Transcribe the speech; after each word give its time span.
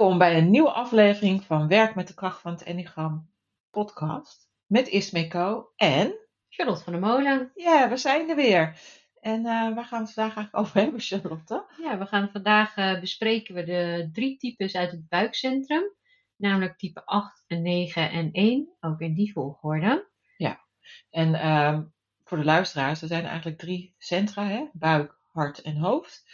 Welkom 0.00 0.18
bij 0.18 0.38
een 0.38 0.50
nieuwe 0.50 0.70
aflevering 0.70 1.44
van 1.44 1.68
Werk 1.68 1.94
met 1.94 2.08
de 2.08 2.14
kracht 2.14 2.40
van 2.40 2.52
het 2.52 2.62
Enneagram 2.62 3.30
podcast 3.70 4.48
met 4.66 4.88
Ismeko 4.88 5.72
en 5.76 6.14
Charlotte 6.48 6.84
van 6.84 6.92
der 6.92 7.02
Molen. 7.02 7.50
ja, 7.54 7.88
we 7.88 7.96
zijn 7.96 8.28
er 8.28 8.36
weer. 8.36 8.80
En 9.20 9.46
eh, 9.46 9.74
waar 9.74 9.84
gaan 9.84 10.00
we 10.00 10.04
het 10.04 10.12
vandaag 10.12 10.36
eigenlijk 10.36 10.56
over 10.56 10.80
hebben, 10.80 11.00
Charlotte? 11.00 11.64
Ja, 11.82 11.98
we 11.98 12.06
gaan 12.06 12.30
vandaag 12.30 12.76
eh, 12.76 13.00
bespreken 13.00 13.54
we 13.54 13.64
de 13.64 14.08
drie 14.12 14.36
types 14.36 14.76
uit 14.76 14.90
het 14.90 15.08
buikcentrum. 15.08 15.82
Namelijk 16.36 16.78
type 16.78 17.04
8, 17.04 17.44
en 17.46 17.62
9 17.62 18.10
en 18.10 18.32
1. 18.32 18.76
Ook 18.80 19.00
in 19.00 19.14
die 19.14 19.32
volgorde. 19.32 20.08
En 21.10 21.34
ehm, 21.34 21.82
voor 22.24 22.38
de 22.38 22.44
luisteraars, 22.44 23.02
er 23.02 23.08
zijn 23.08 23.24
eigenlijk 23.24 23.58
drie 23.58 23.94
centra, 23.98 24.46
hè? 24.46 24.64
buik, 24.72 25.18
hart 25.32 25.62
en 25.62 25.76
hoofd. 25.76 26.24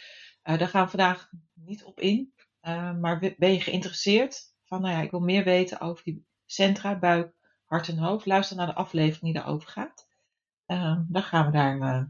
Eh, 0.41 0.57
daar 0.57 0.67
gaan 0.67 0.83
we 0.83 0.89
vandaag 0.89 1.29
niet 1.53 1.83
op 1.83 1.99
in. 1.99 2.33
Eh, 2.61 2.93
maar 2.97 3.19
ben 3.37 3.53
je 3.53 3.61
geïnteresseerd 3.61 4.41
van, 4.65 4.81
nou 4.81 4.93
ja, 4.93 5.01
ik 5.01 5.11
wil 5.11 5.19
meer 5.19 5.43
weten 5.43 5.79
over 5.79 6.03
die 6.03 6.25
centra, 6.45 6.99
buik, 6.99 7.33
hart 7.65 7.87
en 7.87 7.97
hoofd. 7.97 8.25
Luister 8.25 8.57
naar 8.57 8.65
de 8.67 8.73
aflevering 8.75 9.21
die 9.23 9.33
daarover 9.33 9.69
gaat. 9.69 10.07
Ehm, 10.65 11.01
dan 11.07 11.23
gaan 11.23 11.45
we 11.45 11.51
daar, 11.51 11.79
eh, 11.81 12.03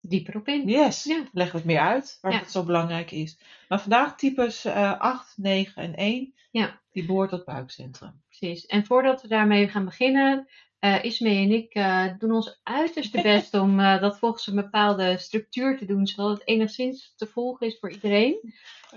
Dieper 0.00 0.36
op 0.36 0.48
in. 0.48 0.68
yes, 0.68 1.04
Ja. 1.04 1.24
leggen 1.32 1.52
we 1.54 1.58
het 1.58 1.66
meer 1.76 1.80
uit, 1.80 2.18
waarom 2.20 2.40
Ja. 2.40 2.46
het 2.46 2.54
zo 2.54 2.64
belangrijk 2.64 3.10
is. 3.10 3.38
Maar 3.68 3.80
vandaag 3.80 4.16
types 4.16 4.64
eh 4.64 4.98
8, 5.00 5.32
9 5.38 5.82
en 5.82 5.92
1, 5.96 6.34
Ja. 6.50 6.80
die 6.92 7.06
behoort 7.06 7.30
tot 7.30 7.44
buikcentrum. 7.44 8.22
Precies. 8.28 8.66
En 8.66 8.84
voordat 8.86 9.22
we 9.22 9.28
daarmee 9.28 9.68
gaan 9.68 9.84
beginnen, 9.84 10.48
eh 10.78 11.04
Ismee 11.04 11.44
en 11.44 11.52
ik 11.52 11.74
eh, 11.74 12.06
doen 12.18 12.32
ons 12.32 12.60
uiterste 12.62 13.22
best 13.32 13.54
om 13.54 13.80
eh, 13.80 14.00
dat 14.00 14.18
volgens 14.18 14.46
een 14.46 14.54
bepaalde 14.54 15.18
structuur 15.18 15.78
te 15.78 15.84
doen, 15.84 16.06
zodat 16.06 16.38
het 16.38 16.48
enigszins 16.48 17.12
te 17.16 17.26
volgen 17.26 17.66
is 17.66 17.78
voor 17.78 17.90
iedereen. 17.90 18.54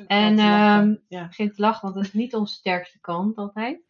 En, 0.07 0.39
ehm, 0.39 0.95
ja. 1.07 1.27
begint 1.27 1.55
te 1.55 1.61
lachen, 1.61 1.81
want 1.81 1.95
dat 1.95 2.03
is 2.03 2.13
niet 2.13 2.35
onze 2.35 2.53
sterkste 2.53 2.99
kant 2.99 3.37
altijd. 3.37 3.85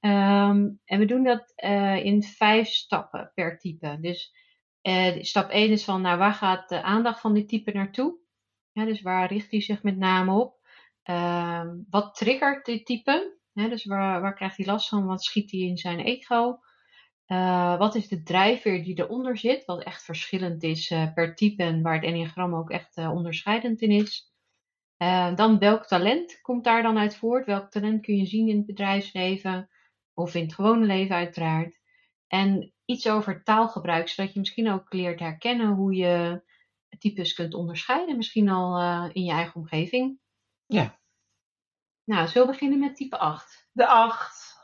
Ehm, 0.00 0.68
en 0.84 0.98
we 0.98 1.04
doen 1.04 1.22
dat 1.22 1.52
eh, 1.54 2.04
in 2.04 2.22
vijf 2.22 2.68
stappen 2.68 3.32
per 3.34 3.58
type. 3.58 3.98
Dus 4.00 4.34
eh, 4.80 5.22
stap 5.22 5.50
1 5.50 5.70
is 5.70 5.84
van, 5.84 6.00
nou, 6.00 6.18
waar 6.18 6.34
gaat 6.34 6.68
de 6.68 6.82
aandacht 6.82 7.20
van 7.20 7.34
dit 7.34 7.48
type 7.48 7.72
naartoe? 7.72 8.18
Ja, 8.72 8.84
dus 8.84 9.02
waar 9.02 9.28
richt 9.28 9.50
hij 9.50 9.60
zich 9.60 9.82
met 9.82 9.96
name 9.96 10.32
op? 10.32 10.56
Ehm, 11.02 11.76
wat 11.90 12.14
triggert 12.14 12.66
dit 12.66 12.86
type? 12.86 13.36
Dus 13.52 13.84
waar, 13.84 14.20
waar 14.20 14.34
krijgt 14.34 14.56
hij 14.56 14.66
last 14.66 14.88
van? 14.88 15.06
Wat 15.06 15.24
schiet 15.24 15.50
hij 15.50 15.60
in 15.60 15.76
zijn 15.76 16.00
ego? 16.00 16.58
Eh, 17.26 17.78
wat 17.78 17.94
is 17.94 18.08
de 18.08 18.22
drijfveer 18.22 18.84
die 18.84 18.98
eronder 18.98 19.38
zit? 19.38 19.64
Wat 19.64 19.82
echt 19.82 20.04
verschillend 20.04 20.62
is 20.62 20.88
per 21.14 21.34
type 21.34 21.62
en 21.62 21.82
waar 21.82 21.94
het 21.94 22.04
enneagram 22.04 22.54
ook 22.54 22.70
echt 22.70 22.96
onderscheidend 22.96 23.80
in 23.80 23.90
is. 23.90 24.32
Eh, 24.98 25.34
dan 25.34 25.58
welk 25.58 25.86
talent 25.86 26.40
komt 26.40 26.64
daar 26.64 26.82
dan 26.82 26.98
uit 26.98 27.16
voort? 27.16 27.46
Welk 27.46 27.70
talent 27.70 28.02
kun 28.02 28.16
je 28.16 28.26
zien 28.26 28.48
in 28.48 28.56
het 28.56 28.66
bedrijfsleven 28.66 29.70
of 30.14 30.34
in 30.34 30.42
het 30.42 30.54
gewone 30.54 30.86
leven 30.86 31.16
uiteraard? 31.16 31.80
En 32.26 32.72
iets 32.84 33.08
over 33.08 33.42
taalgebruik, 33.44 34.08
zodat 34.08 34.32
je 34.32 34.38
misschien 34.38 34.70
ook 34.70 34.92
leert 34.92 35.20
herkennen 35.20 35.68
hoe 35.68 35.94
je 35.94 36.42
types 36.98 37.34
kunt 37.34 37.54
onderscheiden, 37.54 38.16
misschien 38.16 38.48
al 38.48 38.78
eh, 38.78 39.10
in 39.12 39.24
je 39.24 39.32
eigen 39.32 39.54
omgeving. 39.54 40.20
Ja. 40.66 41.00
Nou, 42.04 42.28
zullen 42.28 42.46
we 42.46 42.52
beginnen 42.52 42.78
met 42.78 42.96
type 42.96 43.18
8? 43.18 43.68
De 43.72 43.86
8. 43.86 44.56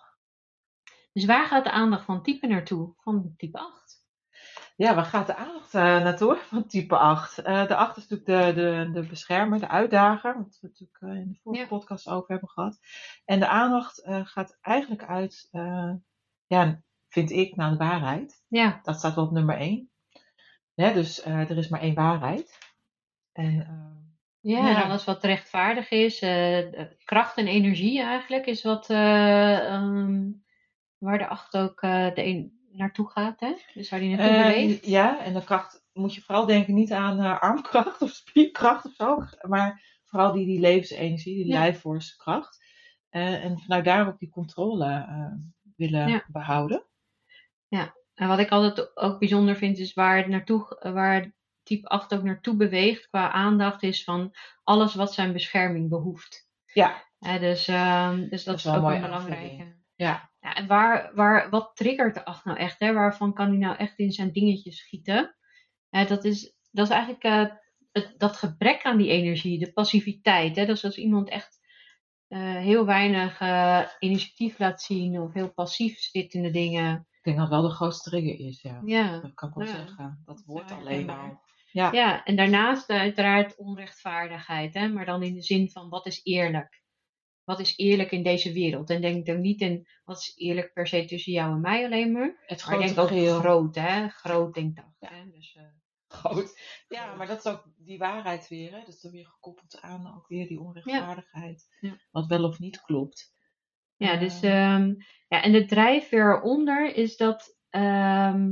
Dus 1.13 1.25
waar 1.25 1.47
gaat 1.47 1.65
de 1.65 1.71
aandacht 1.71 2.05
van 2.05 2.23
type 2.23 2.47
naartoe? 2.47 2.95
Van 2.97 3.35
type 3.37 3.59
8? 3.59 3.84
Ja, 4.77 4.95
waar 4.95 5.05
gaat 5.05 5.27
de 5.27 5.37
aandacht 5.37 5.75
eh, 5.75 5.83
naartoe 5.83 6.37
van 6.51 6.67
type 6.67 6.97
8? 6.97 7.39
Eh, 7.39 7.67
de 7.67 7.77
8 7.77 7.97
is 7.97 8.09
natuurlijk 8.09 8.55
de, 8.57 8.63
de, 8.63 8.91
de 9.01 9.07
beschermer, 9.09 9.59
de 9.61 9.69
uitdager, 9.69 10.37
wat 10.37 10.59
we 10.61 10.67
natuurlijk 10.69 10.99
eh, 11.01 11.21
in 11.23 11.29
de 11.33 11.39
vorige 11.43 11.63
Ja. 11.63 11.69
podcast 11.69 12.09
over 12.09 12.31
hebben 12.31 12.49
gehad. 12.49 12.79
En 13.25 13.41
de 13.41 13.49
aandacht 13.49 14.03
gaat 14.05 14.59
eigenlijk 14.61 15.05
uit, 15.05 15.49
ja, 16.47 16.83
vind 17.09 17.31
ik, 17.31 17.57
naar 17.57 17.71
de 17.71 17.77
waarheid. 17.77 18.45
Ja, 18.49 18.81
Dat 18.83 18.99
staat 18.99 19.15
wel 19.15 19.25
op 19.25 19.31
nummer 19.31 19.57
1. 19.57 19.91
Ja, 20.75 20.93
dus 20.93 21.25
er 21.25 21.57
is 21.59 21.69
maar 21.69 21.81
één 21.81 21.95
waarheid. 21.95 22.59
En, 23.33 23.55
ja, 24.41 24.59
Ja. 24.59 24.77
en 24.77 24.83
alles 24.83 25.05
wat 25.05 25.25
rechtvaardig 25.25 25.91
is, 25.91 26.19
kracht 27.05 27.37
en 27.37 27.47
energie 27.47 28.01
eigenlijk, 28.03 28.47
is 28.47 28.63
wat 28.63 28.91
eh, 28.91 29.59
ehm, 29.75 30.31
waar 30.99 31.19
de 31.19 31.27
8 31.29 31.57
ook 31.57 31.81
de 31.81 32.13
een 32.15 32.63
naartoe 32.77 33.11
gaat. 33.11 33.41
Hè? 33.41 33.53
Dus 33.75 33.91
waar 33.91 34.01
die 34.01 34.17
naartoe 34.17 34.37
eh, 34.37 34.47
beweegt. 34.47 34.87
ja, 34.87 35.25
en 35.25 35.35
de 35.35 35.45
kracht 35.45 35.85
moet 35.93 36.15
je 36.15 36.21
vooral 36.21 36.47
denken 36.47 36.75
niet 36.75 36.93
aan 36.93 37.21
eh, 37.21 37.41
armkracht 37.41 38.03
of 38.03 38.11
spierkracht 38.11 38.85
of 38.85 38.93
zo, 38.95 39.25
maar 39.49 39.99
vooral 40.05 40.33
die, 40.33 40.47
die 40.47 40.61
levensenergie, 40.61 41.35
die 41.35 41.47
Ja. 41.53 41.59
lijfforce 41.59 42.17
kracht. 42.17 42.63
Eh, 43.09 43.45
en 43.45 43.59
vanuit 43.59 43.85
daarop 43.85 44.19
die 44.19 44.31
controle 44.31 44.87
eh, 45.09 45.33
willen 45.77 46.09
Ja. 46.09 46.25
behouden. 46.27 46.87
En 48.15 48.29
wat 48.29 48.39
ik 48.39 48.51
altijd 48.51 48.97
ook 48.97 49.19
bijzonder 49.19 49.57
vind, 49.57 49.79
is 49.79 49.93
waar 49.95 50.17
het 50.17 50.27
naartoe, 50.29 50.79
waar 50.93 51.33
type 51.63 51.89
8 51.89 52.15
ook 52.15 52.23
naartoe 52.23 52.57
beweegt 52.57 53.09
qua 53.09 53.31
aandacht, 53.31 53.83
is 53.83 54.05
van 54.05 54.35
alles 54.65 54.95
wat 54.95 55.15
zijn 55.15 55.33
bescherming 55.33 55.89
behoeft. 55.89 56.49
Ja, 56.73 57.05
Hè, 57.19 57.39
dus, 57.39 57.69
ehm, 57.69 58.29
dus 58.29 58.45
dat, 58.45 58.57
is 58.59 58.65
is 58.65 58.71
wel 58.71 58.83
ook 58.85 58.91
een 58.95 59.01
belangrijke. 59.01 59.77
ja. 59.95 60.31
Ja, 60.45 60.55
en 60.55 60.67
waar, 60.67 61.11
waar, 61.15 61.51
wat 61.51 61.71
triggert 61.75 62.15
de 62.15 62.25
8 62.25 62.45
nou 62.45 62.59
echt? 62.59 62.79
Hè? 62.79 62.93
Waarvan 62.93 63.35
kan 63.35 63.49
hij 63.49 63.57
nou 63.57 63.77
echt 63.77 63.99
in 63.99 64.11
zijn 64.13 64.33
dingetjes 64.33 64.79
schieten? 64.79 65.37
Dat, 65.91 66.25
is, 66.25 66.57
dat 66.71 66.87
is 66.87 66.93
eigenlijk 66.93 67.23
eh, 67.25 67.45
het, 67.93 68.15
dat 68.17 68.37
gebrek 68.37 68.83
aan 68.83 68.97
die 68.97 69.11
energie, 69.11 69.59
de 69.59 69.73
passiviteit. 69.73 70.57
Hè? 70.57 70.67
Dus 70.67 70.85
als 70.85 70.97
iemand 70.97 71.29
echt 71.29 71.59
eh, 72.29 72.39
heel 72.57 72.87
weinig 72.87 73.41
eh, 73.41 73.81
initiatief 73.99 74.59
laat 74.59 74.83
zien 74.83 75.21
of 75.21 75.33
heel 75.33 75.53
passief 75.53 75.99
zit 75.99 76.35
in 76.35 76.43
de 76.43 76.51
dingen. 76.51 77.07
Ik 77.11 77.23
denk 77.23 77.37
dat 77.37 77.49
wel 77.49 77.63
de 77.63 77.75
grootste 77.75 78.11
trigger 78.11 78.47
is, 78.47 78.63
ja. 78.63 78.81
Ja, 78.85 79.21
Dat 79.21 79.35
kan 79.35 79.49
ik 79.49 79.55
wel 79.55 79.67
Ja. 79.67 79.73
zeggen. 79.73 80.23
Dat 80.25 80.43
woord 80.47 80.69
Ja, 80.69 80.77
alleen 80.77 81.11
al. 81.11 81.41
Ja. 81.71 81.93
Ja, 81.93 82.25
en 82.25 82.37
daarnaast 82.37 82.91
uiteraard 82.91 83.57
onrechtvaardigheid, 83.57 84.75
hè? 84.75 84.89
maar 84.89 85.05
dan 85.05 85.23
in 85.23 85.35
de 85.35 85.43
zin 85.43 85.71
van 85.71 85.89
wat 85.89 86.07
is 86.07 86.21
eerlijk? 86.23 86.83
Wat 87.45 87.61
is 87.61 87.77
eerlijk 87.77 88.11
in 88.11 88.23
deze 88.23 88.53
wereld? 88.53 88.91
En 88.91 89.01
denk 89.01 89.27
dan 89.27 89.41
niet 89.41 89.61
in 89.61 89.87
wat 90.05 90.19
is 90.19 90.33
eerlijk 90.37 90.73
per 90.73 90.87
se 90.87 91.05
tussen 91.05 91.33
jou 91.33 91.53
en 91.55 91.61
mij 91.61 91.85
alleen 91.85 92.13
maar. 92.13 92.43
Het 92.47 92.67
Maar 92.67 92.79
denk 92.79 92.99
ook 92.99 93.09
geheel. 93.09 93.39
groot, 93.39 93.75
hè? 93.75 94.09
Groot 94.09 94.55
denk 94.55 94.79
ik. 94.79 94.85
Ja. 94.99 95.09
Hè? 95.15 95.31
Dus, 95.31 95.55
eh, 95.57 95.63
groot. 96.09 96.61
Ja, 96.89 97.15
maar 97.15 97.27
dat 97.27 97.39
is 97.45 97.53
ook 97.53 97.65
die 97.77 97.99
waarheid 97.99 98.49
weer. 98.49 98.71
Hè? 98.73 98.79
Dat 98.79 98.89
is 98.89 99.01
dan 99.01 99.13
weer 99.13 99.27
gekoppeld 99.27 99.81
aan 99.81 100.15
ook 100.17 100.29
weer 100.29 100.49
die 100.49 100.61
onrechtvaardigheid. 100.61 101.67
Ja. 101.81 101.97
Wat 102.11 102.27
wel 102.27 102.45
of 102.45 102.59
niet 102.59 102.81
klopt. 102.81 103.33
ja, 103.97 104.17
dus, 104.17 104.43
Eh, 104.43 104.75
ehm, 104.75 104.95
ja, 105.29 105.43
en 105.43 105.53
de 105.53 105.65
drijfveer 105.65 106.37
eronder 106.37 106.95
is 106.97 107.17
dat 107.17 107.59
ehm, 107.71 108.51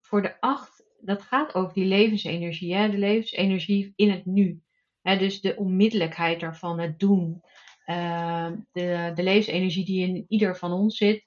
voor 0.00 0.22
de 0.22 0.40
acht, 0.40 0.84
dat 1.00 1.22
gaat 1.22 1.54
over 1.54 1.74
die 1.74 1.84
levensenergie, 1.84 2.74
hè? 2.74 2.90
de 2.90 2.98
levensenergie 2.98 3.92
in 3.96 4.10
het 4.10 4.26
nu. 4.26 4.62
Hè? 5.02 5.18
Dus 5.18 5.40
de 5.40 5.56
onmiddellijkheid 5.56 6.40
daarvan, 6.40 6.78
het 6.80 6.98
doen. 6.98 7.42
Ehm, 7.90 8.56
de, 8.72 9.12
de 9.14 9.22
levensenergie 9.22 9.84
die 9.84 10.06
in 10.08 10.24
ieder 10.28 10.56
van 10.56 10.72
ons 10.72 10.96
zit, 10.96 11.24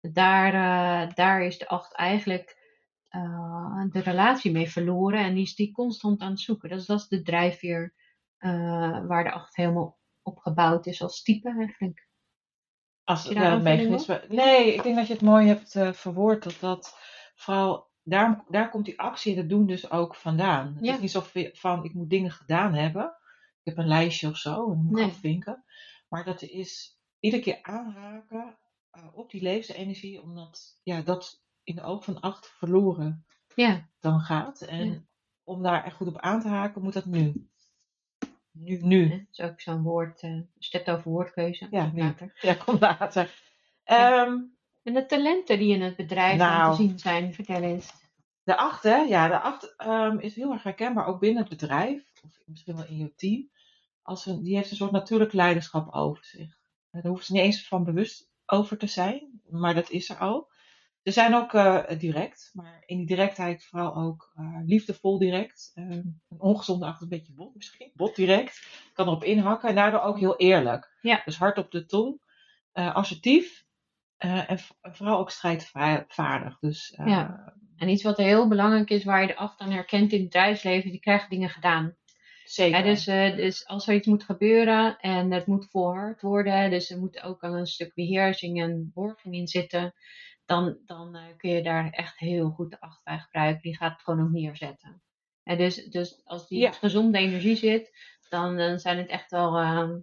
daar, 0.00 0.54
eh, 0.54 1.14
daar 1.14 1.42
is 1.42 1.58
de 1.58 1.68
acht 1.68 1.94
eigenlijk 1.94 2.60
eh, 3.08 3.84
de 3.90 4.00
relatie 4.00 4.52
mee 4.52 4.70
verloren 4.70 5.20
en 5.20 5.34
die 5.34 5.42
is 5.42 5.54
die 5.54 5.72
constant 5.72 6.20
aan 6.20 6.30
het 6.30 6.40
zoeken. 6.40 6.68
Dat 6.68 6.78
is, 6.80 6.86
dat 6.86 6.98
is 7.00 7.08
de 7.08 7.22
drijfveer 7.22 7.94
eh, 8.36 9.06
waar 9.06 9.24
de 9.24 9.32
acht 9.32 9.56
helemaal 9.56 9.98
op 10.22 10.38
gebouwd 10.38 10.86
is 10.86 11.02
als 11.02 11.22
type 11.22 11.54
eigenlijk. 11.58 12.08
Als 13.04 13.28
mechanisme. 13.28 14.24
Nee, 14.28 14.74
ik 14.74 14.82
denk 14.82 14.96
dat 14.96 15.06
je 15.06 15.12
het 15.12 15.22
mooi 15.22 15.46
hebt 15.46 15.96
verwoord. 15.96 16.42
Dat 16.42 16.60
dat 16.60 16.96
vooral. 17.34 17.90
Daar, 18.02 18.44
daar 18.48 18.70
komt 18.70 18.84
die 18.84 19.00
actie 19.00 19.32
en 19.32 19.38
het 19.38 19.48
doen 19.48 19.66
dus 19.66 19.90
ook 19.90 20.14
vandaan. 20.14 20.74
Het 20.74 20.84
Ja. 20.84 20.94
is 20.94 21.00
niet 21.00 21.10
zo 21.10 21.22
van 21.52 21.84
ik 21.84 21.94
moet 21.94 22.10
dingen 22.10 22.30
gedaan 22.30 22.74
hebben. 22.74 23.04
Ik 23.62 23.74
heb 23.74 23.78
een 23.78 23.88
lijstje 23.88 24.28
of 24.28 24.36
zo 24.36 24.50
en 24.70 24.76
dan 24.76 24.84
moet 24.84 24.98
ik 24.98 25.04
Nee. 25.04 25.10
afvinken. 25.12 25.64
Maar 26.12 26.24
dat 26.24 26.42
is 26.42 26.98
iedere 27.20 27.42
keer 27.42 27.58
aanraken 27.62 28.58
eh, 28.90 29.06
op 29.12 29.30
die 29.30 29.42
levensenergie. 29.42 30.22
Omdat 30.22 30.78
ja, 30.82 31.00
dat 31.00 31.42
in 31.64 31.74
de 31.74 31.82
oog 31.82 32.04
van 32.04 32.20
acht 32.20 32.46
verloren 32.46 33.26
Ja, 33.54 33.88
dan 34.00 34.20
gaat. 34.20 34.60
En 34.60 34.92
Ja. 34.92 35.02
om 35.44 35.62
daar 35.62 35.84
echt 35.84 35.96
goed 35.96 36.06
op 36.08 36.18
aan 36.18 36.40
te 36.40 36.48
haken 36.48 36.82
moet 36.82 36.92
dat 36.92 37.04
nu. 37.06 37.48
Nu, 38.50 38.78
nu. 38.82 39.08
Dat 39.08 39.20
is 39.30 39.40
ook 39.40 39.60
zo'n 39.60 39.82
woord. 39.82 40.22
Uh, 40.22 40.40
je 40.58 40.78
het 40.78 40.90
over 40.90 41.10
woordkeuze. 41.10 41.66
Ja, 41.70 41.90
nu. 41.92 42.00
later. 42.02 42.38
Ja, 42.40 42.54
kom 42.54 42.76
later. 42.80 43.34
Ja. 43.84 44.24
Ehm, 44.24 44.38
En 44.82 44.94
de 44.94 45.06
talenten 45.06 45.58
die 45.58 45.74
in 45.74 45.82
het 45.82 45.96
bedrijf 45.96 46.40
aan 46.40 46.58
Nou. 46.58 46.76
te 46.76 46.82
zien 46.82 46.98
zijn, 46.98 47.34
vertel 47.34 47.62
eens. 47.62 47.92
De 48.42 48.56
acht, 48.56 48.82
hè? 48.82 48.96
Ja, 48.96 49.28
de 49.28 49.38
acht 49.40 49.74
ehm, 49.76 50.18
is 50.18 50.34
heel 50.34 50.52
erg 50.52 50.62
herkenbaar, 50.62 51.06
ook 51.06 51.20
binnen 51.20 51.40
het 51.40 51.58
bedrijf, 51.58 52.12
of 52.24 52.42
misschien 52.46 52.76
wel 52.76 52.86
in 52.86 52.96
je 52.96 53.14
team. 53.14 53.50
Als 54.02 54.26
een, 54.26 54.42
die 54.42 54.56
heeft 54.56 54.70
een 54.70 54.76
soort 54.76 54.90
natuurlijk 54.92 55.32
leiderschap 55.32 55.94
over 55.94 56.24
zich. 56.24 56.58
Eh, 56.90 57.02
Daar 57.02 57.10
hoeft 57.12 57.26
ze 57.26 57.32
niet 57.32 57.42
eens 57.42 57.68
van 57.68 57.84
bewust 57.84 58.30
over 58.46 58.78
te 58.78 58.86
zijn, 58.86 59.40
maar 59.50 59.74
dat 59.74 59.90
is 59.90 60.10
er 60.10 60.16
al. 60.18 60.50
Ze 61.02 61.10
zijn 61.10 61.34
ook 61.34 61.54
eh, 61.54 61.98
direct, 61.98 62.50
maar 62.52 62.82
in 62.86 62.96
die 62.96 63.06
directheid 63.06 63.64
vooral 63.64 63.94
ook 63.96 64.32
eh, 64.34 64.58
liefdevol 64.64 65.18
direct. 65.18 65.70
Ehm, 65.74 65.90
een 65.92 66.20
ongezonde 66.38 66.86
acht, 66.86 67.02
een 67.02 67.08
beetje 67.08 67.32
bot 67.32 67.54
misschien, 67.54 67.90
bot 67.94 68.16
direct. 68.16 68.66
Kan 68.92 69.06
erop 69.06 69.24
inhakken 69.24 69.68
en 69.68 69.74
daardoor 69.74 70.00
ook 70.00 70.18
heel 70.18 70.36
eerlijk. 70.36 70.96
Ja. 71.00 71.22
Dus 71.24 71.36
hard 71.36 71.58
op 71.58 71.70
de 71.70 71.86
tong, 71.86 72.20
eh, 72.72 72.94
assertief 72.94 73.64
eh, 74.16 74.50
en 74.50 74.58
vooral 74.82 75.18
ook 75.18 75.30
strijdvaardig. 75.30 76.58
Dus 76.58 76.92
eh, 76.92 77.06
Ja. 77.06 77.54
En 77.76 77.88
iets 77.88 78.02
wat 78.02 78.16
heel 78.16 78.48
belangrijk 78.48 78.90
is, 78.90 79.04
waar 79.04 79.20
je 79.20 79.26
de 79.26 79.36
acht 79.36 79.60
aan 79.60 79.70
herkent 79.70 80.12
in 80.12 80.18
het 80.20 80.28
bedrijfsleven, 80.28 80.90
die 80.90 81.00
krijgen 81.00 81.30
dingen 81.30 81.48
gedaan. 81.50 81.96
Zeker. 82.54 82.82
Dus, 82.82 83.06
eh, 83.06 83.36
dus 83.36 83.66
als 83.66 83.88
er 83.88 83.94
iets 83.94 84.06
moet 84.06 84.24
gebeuren 84.24 84.98
en 84.98 85.32
het 85.32 85.46
moet 85.46 85.70
volhard 85.70 86.20
worden, 86.22 86.70
dus 86.70 86.90
er 86.90 86.98
moet 86.98 87.22
ook 87.22 87.42
al 87.42 87.56
een 87.56 87.66
stuk 87.66 87.94
beheersing 87.94 88.60
en 88.62 88.90
borging 88.94 89.34
in 89.34 89.48
zitten, 89.48 89.94
dan, 90.44 90.78
dan 90.86 91.14
eh, 91.16 91.22
kun 91.36 91.50
je 91.50 91.62
daar 91.62 91.90
echt 91.90 92.18
heel 92.18 92.50
goed 92.50 92.70
de 92.70 92.80
acht 92.80 93.04
bij 93.04 93.18
gebruiken. 93.18 93.62
Die 93.62 93.76
gaat 93.76 93.92
het 93.92 94.02
gewoon 94.02 94.22
ook 94.24 94.30
neerzetten. 94.30 95.02
En 95.42 95.58
dus, 95.58 95.84
dus 95.84 96.20
als 96.24 96.48
die 96.48 96.58
Ja. 96.58 96.72
gezonde 96.72 97.18
energie 97.18 97.56
zit, 97.56 97.90
dan, 98.28 98.56
dan 98.56 98.78
zijn 98.78 98.98
het 98.98 99.08
echt 99.08 99.30
wel 99.30 99.58
ehm, 99.58 99.98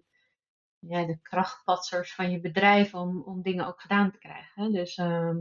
ja, 0.79 1.05
de 1.05 1.19
krachtpatsers 1.21 2.13
van 2.13 2.31
je 2.31 2.39
bedrijf 2.39 2.93
om, 2.93 3.23
om 3.23 3.41
dingen 3.41 3.67
ook 3.67 3.81
gedaan 3.81 4.11
te 4.11 4.17
krijgen. 4.17 4.71
Dus 4.71 4.95
ehm, 4.95 5.37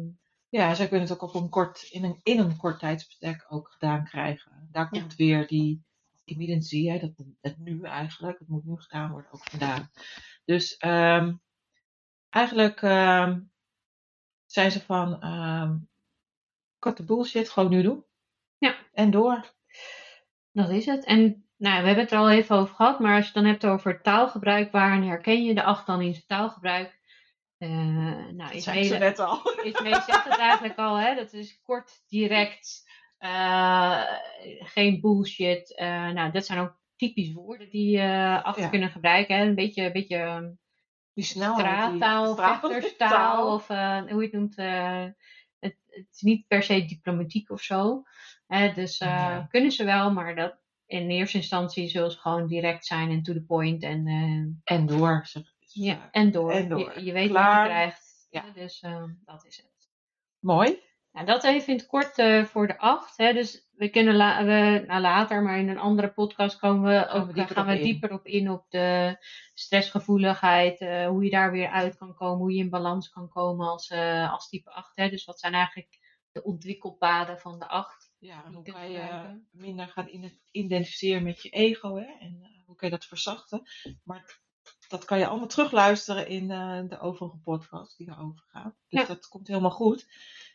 Ja, 0.49 0.75
zij 0.75 0.89
kunnen 0.89 1.09
het 1.09 1.23
ook 1.23 1.35
op 1.35 1.43
een 1.43 1.49
kort, 1.49 1.83
in, 1.91 2.05
een, 2.05 2.21
in 2.23 2.39
een 2.39 2.57
kort 2.57 2.79
tijdsbestek 2.79 3.47
ook 3.49 3.69
gedaan 3.71 4.05
krijgen. 4.05 4.69
Daar 4.73 4.89
Ja. 4.91 5.01
komt 5.01 5.15
weer 5.17 5.47
die 5.47 5.87
immediacy, 6.29 6.87
hè, 6.87 6.99
dat, 6.99 7.11
het 7.41 7.59
nu 7.59 7.83
eigenlijk, 7.83 8.39
het 8.39 8.49
moet 8.49 8.65
nu 8.65 8.77
gedaan 8.77 9.11
worden, 9.11 9.33
ook 9.33 9.49
gedaan. 9.51 9.91
Dus 10.45 10.77
ehm, 10.77 11.35
eigenlijk 12.31 12.83
ehm, 12.83 13.41
zijn 14.47 14.71
ze 14.71 14.81
van 14.81 15.23
ehm 15.23 15.77
cut 16.79 16.97
the 16.97 17.05
bullshit, 17.05 17.51
gewoon 17.51 17.71
nu 17.71 17.83
doen. 17.83 18.05
Ja. 18.59 18.77
En 18.93 19.11
door. 19.11 19.55
Dat 20.53 20.71
is 20.71 20.87
het. 20.87 21.05
En 21.05 21.49
nou, 21.57 21.81
we 21.81 21.87
hebben 21.87 22.05
het 22.05 22.13
er 22.13 22.19
al 22.19 22.31
even 22.31 22.57
over 22.57 22.75
gehad, 22.75 23.01
maar 23.01 23.15
als 23.15 23.21
je 23.21 23.33
het 23.33 23.35
dan 23.35 23.53
hebt 23.53 23.67
over 23.67 24.03
taalgebruik, 24.03 24.73
waarin 24.73 25.09
herken 25.09 25.45
je 25.45 25.55
de 25.55 25.63
acht 25.63 25.87
dan 25.87 26.01
in 26.01 26.13
zijn 26.13 26.27
taalgebruik? 26.27 26.99
Eh 27.59 27.69
nou, 27.69 28.37
Dat 28.37 28.53
is 28.53 28.89
ze 28.89 28.99
net 28.99 29.19
al. 29.19 29.53
Ismee 29.63 29.95
zegt 29.95 30.25
het 30.25 30.39
eigenlijk 30.39 30.79
al, 30.79 30.97
hè? 30.97 31.15
dat 31.15 31.33
is 31.33 31.61
kort, 31.63 32.03
direct, 32.09 32.88
geen 34.59 35.01
bullshit. 35.01 35.75
Eh, 35.77 36.09
nou, 36.11 36.31
dat 36.31 36.47
zijn 36.47 36.59
ook 36.59 36.77
typisch 36.97 37.33
woorden 37.33 37.71
die 37.71 37.91
je 37.91 38.41
achter 38.43 38.63
Ja. 38.63 38.69
kunnen 38.69 38.91
gebruiken. 38.91 39.37
Hè? 39.37 39.45
Een 39.45 39.55
beetje, 39.55 39.83
een 39.85 39.93
beetje 39.93 40.17
ehm, 40.17 40.43
Die 40.43 40.55
die- 41.15 41.25
straattaal, 41.25 42.35
vechterstaal, 42.37 43.09
taal. 43.11 43.55
of 43.55 43.71
eh, 43.71 43.99
hoe 43.99 44.17
je 44.23 44.23
het 44.29 44.33
noemt. 44.33 44.57
eh, 44.57 45.05
het, 45.59 45.77
het 45.87 46.07
is 46.13 46.21
niet 46.21 46.47
per 46.47 46.63
se 46.63 46.85
diplomatiek 46.85 47.51
of 47.51 47.61
zo. 47.63 48.03
Hè, 48.47 48.73
dus 48.73 48.99
eh, 48.99 49.37
Nee. 49.37 49.47
kunnen 49.49 49.73
ze 49.73 49.85
wel, 49.85 50.13
maar 50.13 50.35
dat, 50.35 50.57
in 50.87 51.11
eerste 51.11 51.37
instantie 51.37 51.89
zullen 51.89 52.11
ze 52.11 52.19
gewoon 52.19 52.47
direct 52.47 52.87
zijn 52.87 53.11
en 53.11 53.23
to 53.23 53.33
the 53.33 53.43
point. 53.45 53.83
En, 53.83 54.07
eh, 54.07 54.77
En 54.77 54.87
door. 54.87 55.21
zeg- 55.27 55.53
ja, 55.59 56.09
en 56.11 56.31
door. 56.31 56.51
En 56.53 56.69
door. 56.69 56.93
Je, 56.99 57.05
je 57.05 57.13
weet 57.13 57.29
Klaar. 57.29 57.57
wat 57.57 57.67
je 57.67 57.73
krijgt. 57.73 58.27
Ja. 58.31 58.45
Dus 58.55 58.81
eh, 58.81 59.05
dat 59.25 59.45
is 59.47 59.57
het. 59.57 59.89
Mooi. 60.39 60.79
Nou, 61.19 61.31
dat 61.31 61.45
even 61.45 61.69
in 61.69 61.77
het 61.79 61.87
kort 61.87 62.19
eh, 62.19 62.45
voor 62.45 62.67
de 62.67 62.79
acht. 62.79 63.17
Hè. 63.17 63.33
Dus 63.33 63.69
we 63.73 63.89
kunnen 63.89 64.15
la- 64.17 64.45
we, 64.45 64.85
nou, 64.87 65.01
later, 65.01 65.43
maar 65.43 65.59
in 65.59 65.69
een 65.69 65.79
andere 65.79 66.13
podcast 66.13 66.59
komen 66.59 66.83
we 66.93 67.07
Gaan 67.09 67.27
we 67.27 67.33
dieper 67.33 67.55
gaan 67.55 67.65
op 67.65 67.71
we 67.71 67.79
in. 67.79 67.85
dieper 67.85 68.13
op 68.13 68.27
in 68.27 68.51
op 68.51 68.65
de 68.69 69.17
stressgevoeligheid, 69.55 70.81
eh, 70.81 71.07
hoe 71.07 71.25
je 71.25 71.31
daar 71.31 71.51
weer 71.53 71.69
uit 71.69 71.97
kan 71.97 72.15
komen, 72.15 72.39
hoe 72.39 72.53
je 72.53 72.59
in 72.59 72.71
balans 72.71 73.09
kan 73.09 73.29
komen 73.29 73.69
als, 73.69 73.89
eh, 73.89 74.33
als 74.33 74.49
type 74.49 74.71
8. 74.71 74.97
Hè. 74.97 75.09
Dus 75.11 75.25
wat 75.25 75.41
zijn 75.41 75.53
eigenlijk 75.55 75.99
de 76.33 76.43
ontwikkelpaden 76.43 77.39
van 77.39 77.59
de 77.59 77.67
8? 77.69 78.13
Ja, 78.19 78.45
en 78.45 78.55
hoe 78.55 78.65
kan 78.73 78.91
je 78.91 79.41
minder 79.53 79.89
gaan 79.89 80.09
in- 80.09 80.41
identificeren 80.51 81.23
met 81.23 81.43
je 81.43 81.49
ego 81.51 81.97
hè? 81.97 82.07
en 82.21 82.63
hoe 82.67 82.77
kan 82.77 82.89
je 82.89 82.95
dat 82.95 83.05
verzachten. 83.05 83.63
Maar 84.05 84.39
dat 84.89 85.05
kan 85.05 85.19
je 85.19 85.27
allemaal 85.27 85.47
terugluisteren 85.49 86.29
in 86.29 86.49
de 86.89 86.99
overige 87.01 87.37
podcast 87.39 87.97
die 87.97 88.09
erover 88.11 88.45
gaat. 88.49 88.75
Dus 88.89 89.01
Ja. 89.01 89.07
dat 89.07 89.29
komt 89.29 89.49
helemaal 89.49 89.71
goed. 89.71 90.07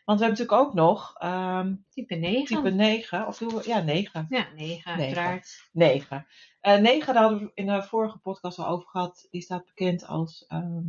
Want 0.03 0.19
we 0.19 0.25
hebben 0.25 0.45
natuurlijk 0.45 0.67
ook 0.67 0.73
nog 0.73 1.15
ehm, 1.17 1.75
Type 1.89 2.15
9. 2.15 2.45
type 2.45 2.69
9, 2.69 3.27
of 3.27 3.65
ja 3.65 3.79
9. 3.81 4.25
Ja, 4.29 4.47
9 4.55 4.91
uiteraard. 4.91 5.69
9. 5.71 6.25
Eh 6.59 6.77
9, 6.79 7.13
daar 7.13 7.23
hadden 7.23 7.39
we 7.39 7.51
in 7.53 7.65
de 7.65 7.83
vorige 7.83 8.17
podcast 8.17 8.59
al 8.59 8.67
over 8.67 8.87
gehad. 8.89 9.27
Die 9.31 9.41
staat 9.41 9.65
bekend 9.65 10.05
als 10.05 10.45
ehm, 10.47 10.83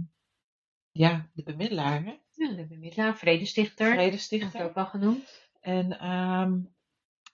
ja, 0.93 1.31
de 1.35 1.43
bemiddelaar, 1.43 2.05
hè? 2.05 2.19
Ja, 2.31 2.53
de 2.53 2.67
bemiddelaar, 2.67 3.17
vredestichter. 3.17 3.93
vredestichter. 3.93 4.65
ook 4.65 4.75
wel 4.75 4.87
genoemd. 4.87 5.49
En 5.61 5.99
ehm, 5.99 6.61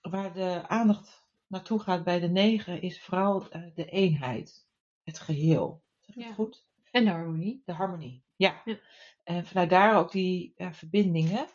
waar 0.01 0.33
de 0.33 0.67
aandacht 0.67 1.23
naartoe 1.47 1.79
gaat 1.79 2.03
bij 2.03 2.19
de 2.19 2.29
negen 2.29 2.81
is 2.81 3.01
vooral 3.01 3.49
eh, 3.49 3.61
de 3.75 3.85
eenheid, 3.85 4.67
het 5.03 5.19
geheel. 5.19 5.83
Zeg 5.99 6.15
ik 6.15 6.23
Ja. 6.23 6.33
goed? 6.33 6.65
En 6.91 7.03
de 7.05 7.11
harmonie. 7.11 7.61
De 7.65 7.73
harmonie. 7.73 8.23
Ja. 8.35 8.61
Ja. 8.65 8.79
En 9.23 9.45
vanuit 9.45 9.69
daar 9.69 9.97
ook 9.97 10.11
die 10.11 10.53
eh, 10.55 10.71
verbindingen 10.71 11.47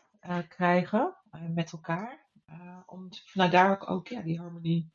krijgen 0.49 1.17
eh, 1.31 1.41
met 1.55 1.73
elkaar. 1.73 2.25
eh, 2.47 2.79
om 2.87 3.09
vanuit 3.25 3.53
daar 3.53 3.71
ook, 3.71 3.91
ook 3.91 4.09
ja, 4.09 4.21
die 4.23 4.39
harmonie, 4.39 4.93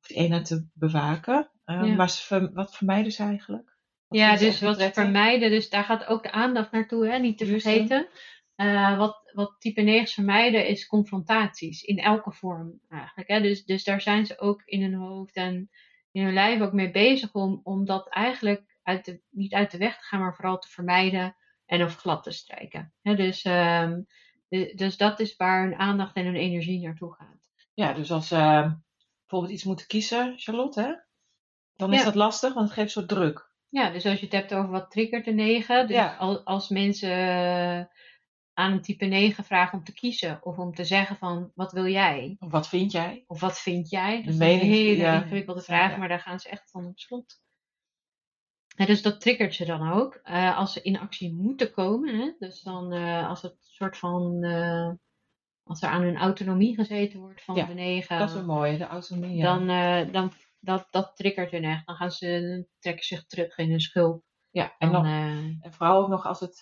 of 0.00 0.06
die 0.06 0.16
eenheid 0.16 0.44
te 0.44 0.68
bewaken. 0.74 1.50
Eh, 1.64 1.84
Ja. 1.86 1.94
Maar 1.94 2.10
ze 2.10 2.50
wat 2.52 2.76
vermijden 2.76 3.12
ze 3.12 3.22
eigenlijk? 3.22 3.76
Wat 4.06 4.18
Ja, 4.18 4.36
dus 4.36 4.60
wat 4.60 4.76
prettig? 4.76 5.02
vermijden, 5.02 5.50
dus 5.50 5.68
daar 5.70 5.84
gaat 5.84 6.06
ook 6.06 6.22
de 6.22 6.30
aandacht 6.30 6.70
naartoe, 6.72 7.06
hè? 7.08 7.18
niet 7.18 7.38
te 7.38 7.46
vergeten. 7.46 8.08
Eh, 8.54 8.98
wat, 8.98 9.30
wat 9.34 9.54
type 9.58 9.80
9 9.80 10.08
vermijden 10.08 10.66
is 10.66 10.86
confrontaties, 10.86 11.82
in 11.82 11.98
elke 11.98 12.32
vorm 12.32 12.80
eigenlijk. 12.88 13.28
Hè? 13.28 13.40
Dus, 13.40 13.64
dus 13.64 13.84
daar 13.84 14.00
zijn 14.00 14.26
ze 14.26 14.38
ook 14.40 14.62
in 14.64 14.82
hun 14.82 14.94
hoofd 14.94 15.34
en 15.34 15.70
in 16.12 16.24
hun 16.24 16.32
lijf 16.34 16.60
ook 16.60 16.72
mee 16.72 16.90
bezig 16.90 17.32
om, 17.32 17.60
om 17.62 17.84
dat 17.84 18.08
eigenlijk 18.08 18.78
uit 18.82 19.04
de, 19.04 19.20
niet 19.30 19.54
uit 19.54 19.70
de 19.70 19.78
weg 19.78 19.98
te 19.98 20.04
gaan, 20.04 20.20
maar 20.20 20.34
vooral 20.34 20.58
te 20.58 20.68
vermijden 20.68 21.36
en 21.66 21.82
of 21.82 21.96
glad 21.96 22.22
te 22.22 22.30
strijken. 22.30 22.92
Hè? 23.02 23.14
Dus, 23.16 23.42
ehm, 23.42 24.00
dus 24.74 24.96
dat 24.96 25.20
is 25.20 25.36
waar 25.36 25.62
hun 25.62 25.74
aandacht 25.78 26.16
en 26.16 26.24
hun 26.24 26.36
energie 26.36 26.80
naartoe 26.86 27.14
gaat. 27.14 27.50
Ja, 27.74 27.92
dus 27.92 28.10
als 28.12 28.28
ze 28.28 28.72
bijvoorbeeld 29.20 29.52
iets 29.52 29.64
moeten 29.64 29.86
kiezen, 29.86 30.34
Charlotte, 30.36 30.80
hè? 30.82 30.92
dan 31.74 31.92
is 31.92 32.04
dat 32.04 32.14
lastig, 32.14 32.54
want 32.54 32.66
het 32.68 32.78
geeft 32.78 32.92
zo 32.92 33.06
druk. 33.06 33.50
Ja, 33.68 33.90
dus 33.90 34.06
als 34.06 34.18
je 34.18 34.24
het 34.24 34.34
hebt 34.34 34.54
over 34.54 34.70
wat 34.70 34.90
triggert 34.90 35.24
de 35.24 35.30
9, 35.32 35.86
dus 35.86 35.96
Ja. 35.96 36.16
al- 36.16 36.44
als 36.44 36.68
mensen 36.68 37.10
eh, 37.10 37.84
aan 38.52 38.72
een 38.72 38.82
type 38.82 39.04
9 39.04 39.44
vragen 39.44 39.78
om 39.78 39.84
te 39.84 39.92
kiezen 39.92 40.40
of 40.44 40.58
om 40.58 40.74
te 40.74 40.84
zeggen 40.84 41.16
van 41.16 41.52
wat 41.54 41.72
wil 41.72 41.86
jij 41.86 42.36
Of 42.38 42.50
Wat 42.50 42.68
vind 42.68 42.92
jij? 42.92 43.24
of 43.26 43.40
wat 43.40 43.60
vind 43.60 43.90
jij, 43.90 44.16
De 44.16 44.22
dat 44.24 44.32
is 44.34 44.38
een 44.40 44.58
hele 44.68 44.96
ja. 44.96 45.22
ingewikkelde 45.22 45.62
vraag, 45.62 45.96
maar 45.96 46.08
daar 46.08 46.20
gaan 46.20 46.40
ze 46.40 46.48
echt 46.48 46.70
van 46.70 46.86
op 46.86 46.98
slot. 46.98 47.40
En 48.76 48.86
dus 48.86 49.02
dat 49.02 49.20
triggert 49.20 49.54
ze 49.54 49.64
dan 49.64 49.90
ook. 49.92 50.14
Eh, 50.22 50.58
als 50.58 50.72
ze 50.72 50.82
in 50.82 50.98
actie 50.98 51.32
moeten 51.34 51.70
komen, 51.72 52.18
hè, 52.18 52.32
dus 52.38 52.62
dan 52.62 52.92
eh, 52.92 53.28
als 53.28 53.42
het 53.42 53.56
soort 53.60 53.98
van, 53.98 54.44
eh, 54.44 54.90
als 55.62 55.82
er 55.82 55.88
aan 55.88 56.02
hun 56.02 56.16
autonomie 56.16 56.74
gezeten 56.74 57.20
wordt 57.20 57.42
van 57.44 57.54
Ja, 57.54 57.66
de 57.66 57.74
9, 57.74 58.18
Dat 58.18 58.28
is 58.28 58.34
een 58.34 58.46
mooie, 58.46 58.78
de 58.78 58.86
autonomie. 58.86 59.36
ja. 59.36 59.58
dan, 59.58 60.12
dan 60.12 60.32
dat, 60.58 60.86
dat 60.90 61.16
triggert 61.16 61.50
hun 61.50 61.64
echt. 61.64 61.86
Dan 61.86 61.96
gaan 61.96 62.10
ze, 62.10 62.66
trekken 62.78 63.04
zich 63.04 63.26
terug 63.26 63.56
in 63.58 63.70
hun 63.70 63.80
schulp. 63.80 64.24
ja, 64.50 64.74
en, 64.78 64.92
Dan, 64.92 65.02
nog, 65.02 65.12
en 65.62 65.72
vooral 65.72 66.02
ook 66.02 66.08
nog 66.08 66.24
als 66.26 66.40
het 66.40 66.60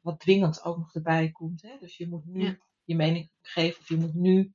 wat 0.00 0.20
dwingend 0.20 0.64
ook 0.64 0.76
nog 0.76 0.94
erbij 0.94 1.30
komt. 1.30 1.62
Hè? 1.62 1.76
Dus 1.80 1.96
je 1.96 2.08
moet 2.08 2.24
nu 2.24 2.44
Ja. 2.44 2.56
je 2.84 2.96
mening 2.96 3.30
geven 3.40 3.80
of 3.80 3.88
je 3.88 3.96
moet 3.96 4.14
nu 4.14 4.54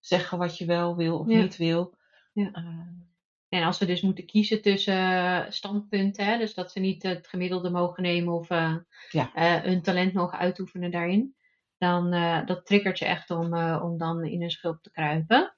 zeggen 0.00 0.38
wat 0.38 0.58
je 0.58 0.64
wel 0.66 0.96
wil 0.96 1.18
of 1.18 1.26
niet 1.26 1.56
wil. 1.56 1.94
Ja. 2.32 2.50
En 3.48 3.62
als 3.62 3.78
ze 3.78 3.86
dus 3.86 4.00
moeten 4.00 4.26
kiezen 4.26 4.62
tussen 4.62 4.94
eh, 4.96 5.50
standpunten, 5.50 6.24
hè, 6.24 6.38
dus 6.38 6.54
dat 6.54 6.72
ze 6.72 6.80
niet 6.80 7.02
het 7.02 7.26
gemiddelde 7.28 7.70
mogen 7.70 8.02
nemen 8.02 8.34
of 8.34 8.50
eh, 8.50 8.74
Ja. 9.10 9.30
eh, 9.34 9.62
hun 9.62 9.82
talent 9.82 10.12
mogen 10.12 10.38
uitoefenen 10.38 10.90
daarin, 10.90 11.34
dan 11.78 12.12
eh, 12.12 12.46
dat 12.46 12.66
triggert 12.66 12.98
je 12.98 13.04
echt 13.04 13.30
om, 13.30 13.54
om 13.58 13.98
dan 13.98 14.24
in 14.24 14.40
hun 14.40 14.50
schulp 14.50 14.82
te 14.82 14.90
kruipen. 14.90 15.54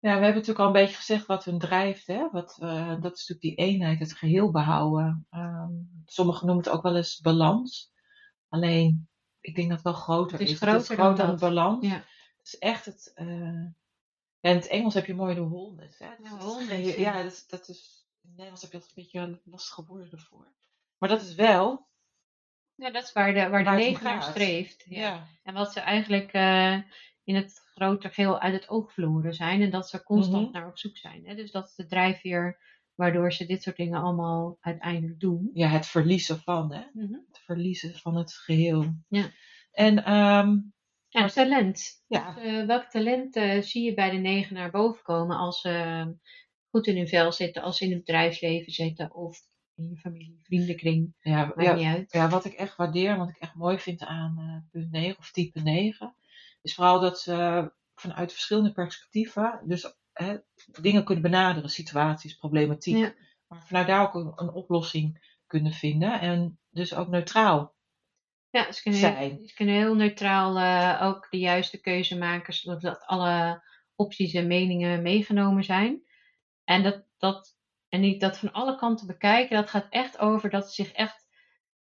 ja, 0.00 0.18
we 0.18 0.24
hebben 0.24 0.28
natuurlijk 0.34 0.58
al 0.58 0.66
een 0.66 0.72
beetje 0.72 0.96
gezegd 0.96 1.26
wat 1.26 1.44
hun 1.44 1.58
drijft. 1.58 2.06
Hè? 2.06 2.28
Wat, 2.30 2.56
dat 3.00 3.16
is 3.16 3.26
natuurlijk 3.28 3.40
die 3.40 3.54
eenheid, 3.54 3.98
het 3.98 4.12
geheel 4.14 4.50
behouden. 4.50 5.26
Ehm, 5.30 5.72
sommigen 6.04 6.46
noemen 6.46 6.64
het 6.64 6.72
ook 6.74 6.82
wel 6.82 6.96
eens 6.96 7.20
balans. 7.20 7.92
Alleen, 8.48 9.08
ik 9.40 9.54
denk 9.54 9.68
dat 9.68 9.76
het 9.76 9.86
wel 9.86 9.94
groter 9.94 10.38
Het 10.38 10.46
is 10.48 10.52
is. 10.52 10.58
groter 10.58 10.74
het 10.80 10.90
is 10.90 10.96
dan 10.96 11.06
groter 11.06 11.26
dan 11.26 11.36
balans. 11.38 11.86
Ja. 11.86 11.94
Het 12.36 12.46
is 12.46 12.58
echt 12.58 12.84
het, 12.84 13.12
Ja, 14.48 14.54
in 14.54 14.60
het 14.60 14.68
Engels 14.68 14.94
heb 14.94 15.06
je 15.06 15.14
mooi 15.14 15.34
de 15.34 15.48
wholeness. 15.48 15.98
Hè? 15.98 16.06
Dus 16.18 16.28
Ja, 16.30 16.30
dat 16.30 16.38
is 16.38 16.44
wholeness, 16.44 16.70
geen- 16.94 17.00
ja. 17.00 17.16
ja, 17.16 17.22
dat, 17.22 17.32
is- 17.32 17.46
dat 17.46 17.68
is, 17.68 18.06
in 18.22 18.28
het 18.28 18.30
Nederlands 18.30 18.62
heb 18.62 18.72
je 18.72 18.78
dat 18.78 18.86
een 18.88 18.94
beetje 19.02 19.18
een 19.20 19.40
lastige 19.44 19.84
woorden 19.84 20.10
ervoor. 20.10 20.52
Maar 20.98 21.08
dat 21.08 21.22
is 21.22 21.34
wel 21.34 21.86
Ja, 22.74 22.90
dat 22.90 23.02
is 23.02 23.12
waar 23.12 23.32
de, 23.34 23.48
waar 23.48 23.58
de 23.58 23.64
Waar 23.64 23.76
negen 23.76 24.04
naar 24.04 24.22
streeft. 24.22 24.84
Ja. 24.88 25.00
Ja. 25.00 25.26
En 25.42 25.54
wat 25.54 25.72
ze 25.72 25.80
eigenlijk 25.80 26.32
eh, 26.32 26.74
in 27.24 27.34
het 27.34 27.58
grote 27.74 28.08
geheel 28.10 28.40
uit 28.40 28.52
het 28.54 28.68
oog 28.68 28.92
verloren 28.92 29.34
zijn. 29.34 29.62
En 29.62 29.70
dat 29.70 29.88
ze 29.88 30.02
constant 30.02 30.42
Mhm. 30.44 30.52
naar 30.58 30.68
op 30.68 30.78
zoek 30.78 30.96
zijn. 30.96 31.26
Hè? 31.26 31.34
Dus 31.34 31.50
dat 31.50 31.68
is 31.68 31.74
de 31.74 31.86
drijfveer 31.86 32.60
waardoor 32.94 33.32
ze 33.32 33.46
dit 33.46 33.62
soort 33.62 33.76
dingen 33.76 34.00
allemaal 34.00 34.56
uiteindelijk 34.60 35.20
doen. 35.20 35.50
ja, 35.54 35.68
het 35.68 35.86
verliezen 35.86 36.40
van, 36.40 36.72
hè? 36.72 36.82
Mhm. 36.92 37.12
Het 37.12 37.38
verliezen 37.38 37.94
van 37.94 38.16
het 38.16 38.32
geheel. 38.32 38.94
Ja. 39.08 39.30
En 39.72 40.04
ehm, 40.04 40.56
Ja, 41.08 41.20
Maar- 41.20 41.32
talent. 41.32 42.04
ja, 42.06 42.32
Dus, 42.32 42.44
eh, 42.44 42.66
welk 42.66 42.84
talent 42.84 43.36
eh, 43.36 43.62
zie 43.62 43.82
je 43.84 43.94
bij 43.94 44.10
de 44.10 44.16
negen 44.16 44.54
naar 44.54 44.70
boven 44.70 45.02
komen 45.02 45.36
als 45.36 45.60
ze 45.60 45.68
eh, 45.70 46.06
goed 46.70 46.86
in 46.86 46.96
hun 46.96 47.08
vel 47.08 47.32
zitten, 47.32 47.62
als 47.62 47.76
ze 47.78 47.84
in 47.84 47.90
het 47.90 48.04
bedrijfsleven 48.04 48.72
zitten 48.72 49.14
of 49.14 49.40
in 49.74 49.88
je 49.88 49.96
familie, 49.96 50.40
vriendenkring, 50.42 51.14
ja, 51.20 51.52
ja, 51.56 51.74
niet 51.74 51.86
uit. 51.86 52.12
ja, 52.12 52.28
wat 52.28 52.44
ik 52.44 52.52
echt 52.52 52.76
waardeer, 52.76 53.16
wat 53.16 53.28
ik 53.28 53.36
echt 53.36 53.54
mooi 53.54 53.78
vind 53.78 54.02
aan 54.02 54.34
eh, 54.38 54.70
punt 54.70 54.90
9 54.90 55.18
of 55.18 55.30
type 55.30 55.60
9, 55.60 56.14
is 56.62 56.74
vooral 56.74 57.00
dat 57.00 57.20
ze 57.20 57.70
vanuit 57.94 58.32
verschillende 58.32 58.72
perspectieven 58.72 59.60
dus 59.64 59.94
hè, 60.12 60.36
dingen 60.80 61.04
kunnen 61.04 61.22
benaderen, 61.22 61.70
situaties, 61.70 62.34
problematiek. 62.36 62.96
Ja. 62.96 63.14
Maar 63.46 63.62
vanuit 63.66 63.86
daar 63.86 64.02
ook 64.02 64.14
een, 64.14 64.32
een 64.36 64.52
oplossing 64.52 65.36
kunnen 65.46 65.72
vinden 65.72 66.20
en 66.20 66.58
dus 66.70 66.94
ook 66.94 67.08
neutraal 67.08 67.74
Ja, 68.50 68.72
ze 68.72 68.82
kunnen, 68.82 69.16
heel, 69.16 69.38
ze 69.46 69.54
kunnen 69.54 69.74
heel 69.74 69.94
neutraal 69.94 70.58
eh, 70.58 71.06
ook 71.06 71.26
de 71.30 71.38
juiste 71.38 71.80
keuze 71.80 72.18
maken, 72.18 72.52
zodat 72.54 73.06
alle 73.06 73.62
opties 73.94 74.34
en 74.34 74.46
meningen 74.46 75.02
meegenomen 75.02 75.64
zijn. 75.64 76.02
En 76.64 76.82
dat, 76.82 77.04
dat, 77.18 77.56
en 77.88 78.00
niet 78.00 78.20
dat 78.20 78.38
van 78.38 78.52
alle 78.52 78.76
kanten 78.76 79.06
bekijken, 79.06 79.56
dat 79.56 79.70
gaat 79.70 79.86
echt 79.90 80.18
over 80.18 80.50
dat 80.50 80.72
ze 80.72 80.82
zich 80.82 80.92
echt 80.92 81.26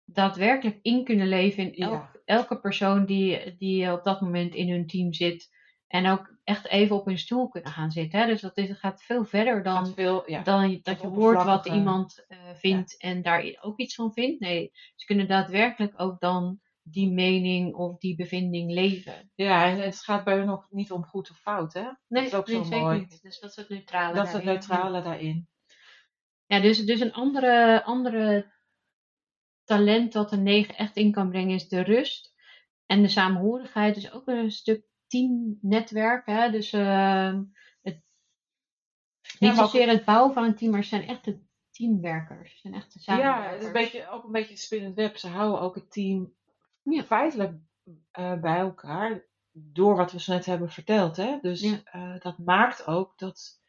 daadwerkelijk 0.05 0.79
in 0.81 1.03
kunnen 1.03 1.27
leven 1.27 1.63
in 1.63 1.83
elk, 1.83 1.93
Ja. 1.93 2.11
elke 2.25 2.59
persoon 2.59 3.05
die, 3.05 3.55
die 3.57 3.91
op 3.91 4.03
dat 4.03 4.21
moment 4.21 4.55
in 4.55 4.69
hun 4.69 4.87
team 4.87 5.13
zit. 5.13 5.55
En 5.87 6.07
ook 6.07 6.35
echt 6.43 6.67
even 6.67 6.95
op 6.95 7.05
hun 7.05 7.17
stoel 7.17 7.49
kunnen 7.49 7.71
gaan 7.71 7.91
zitten. 7.91 8.19
Hè? 8.19 8.25
Dus 8.25 8.41
dat 8.41 8.57
is, 8.57 8.71
gaat 8.77 9.03
veel 9.03 9.25
verder 9.25 9.63
dan, 9.63 9.85
Gaat 9.85 9.93
veel, 9.93 10.29
ja, 10.31 10.41
dan 10.43 10.79
dat 10.83 11.01
je 11.01 11.07
hoort 11.07 11.19
wat 11.19 11.35
oppervlakkige- 11.35 11.75
iemand 11.75 12.25
eh, 12.27 12.37
vindt 12.55 12.97
en 13.01 13.21
daar 13.21 13.57
ook 13.61 13.77
iets 13.79 13.95
van 13.95 14.13
vindt. 14.13 14.39
Nee, 14.39 14.71
ze 14.95 15.05
kunnen 15.05 15.27
daadwerkelijk 15.27 15.93
ook 16.01 16.19
dan 16.19 16.59
die 16.81 17.11
mening 17.11 17.75
of 17.75 17.97
die 17.97 18.15
bevinding 18.15 18.71
leven. 18.71 19.31
ja, 19.35 19.65
en 19.69 19.79
het 19.81 19.99
gaat 20.03 20.23
bij 20.23 20.37
hun 20.37 20.49
ook 20.49 20.67
niet 20.69 20.91
om 20.91 21.03
goed 21.05 21.29
of 21.29 21.37
fout, 21.37 21.73
hè? 21.73 21.81
Nee, 22.07 22.29
dat 22.29 22.31
is 22.31 22.33
ook 22.33 22.47
nee, 22.47 22.55
zo 22.55 22.63
zeker 22.63 22.79
mooi. 22.79 22.99
niet. 22.99 23.21
Dus 23.21 23.39
dat 23.39 23.49
is 23.49 23.55
het 23.55 23.69
neutrale. 23.69 24.15
Dat 24.15 24.25
is 24.27 24.31
het 24.33 24.43
daarin. 24.43 24.59
neutrale 24.59 25.01
daarin. 25.01 25.47
Ja, 26.45 26.59
dus, 26.59 26.85
dus 26.85 26.99
een 26.99 27.13
andere, 27.13 27.83
andere 27.83 28.53
talent 29.63 30.13
dat 30.13 30.31
een 30.31 30.43
9 30.43 30.75
echt 30.75 30.95
in 30.95 31.11
kan 31.11 31.29
brengen 31.29 31.55
is 31.55 31.67
de 31.67 31.81
rust 31.81 32.33
en 32.85 33.01
de 33.01 33.07
saamhorigheid. 33.07 33.95
Dus 33.95 34.11
ook 34.11 34.27
een 34.27 34.51
stuk 34.51 34.85
teamnetwerk. 35.07 36.25
Hè? 36.25 36.51
Dus 36.51 36.73
ehm, 36.73 37.43
het, 37.81 38.01
niet 39.39 39.51
ook- 39.51 39.57
zozeer 39.57 39.87
het 39.87 40.05
bouwen 40.05 40.33
van 40.33 40.43
een 40.43 40.55
team, 40.55 40.71
maar 40.71 40.83
ze 40.83 40.89
zijn 40.89 41.07
echt 41.07 41.25
de 41.25 41.39
teamwerkers. 41.71 42.51
Ze 42.53 42.57
zijn 42.59 42.73
echt 42.73 42.93
de 42.93 42.99
Ja, 42.99 43.03
samenwerkers. 43.15 43.51
het 43.51 43.61
is 43.61 43.67
een 43.67 43.73
beetje, 43.73 44.09
ook 44.09 44.23
een 44.23 44.31
beetje 44.31 44.51
een 44.51 44.57
spinnend 44.57 44.95
web. 44.95 45.17
Ze 45.17 45.27
houden 45.27 45.61
ook 45.61 45.75
het 45.75 45.91
team 45.91 46.33
Ja. 46.83 47.03
feitelijk 47.03 47.57
eh, 48.11 48.39
bij 48.39 48.57
elkaar 48.59 49.25
door 49.51 49.95
wat 49.95 50.11
we 50.11 50.19
zo 50.19 50.33
net 50.33 50.45
hebben 50.45 50.69
verteld. 50.71 51.15
Hè? 51.17 51.37
Dus 51.41 51.61
Ja. 51.61 51.79
eh, 51.83 52.19
dat 52.19 52.37
maakt 52.37 52.87
ook 52.87 53.17
dat 53.17 53.61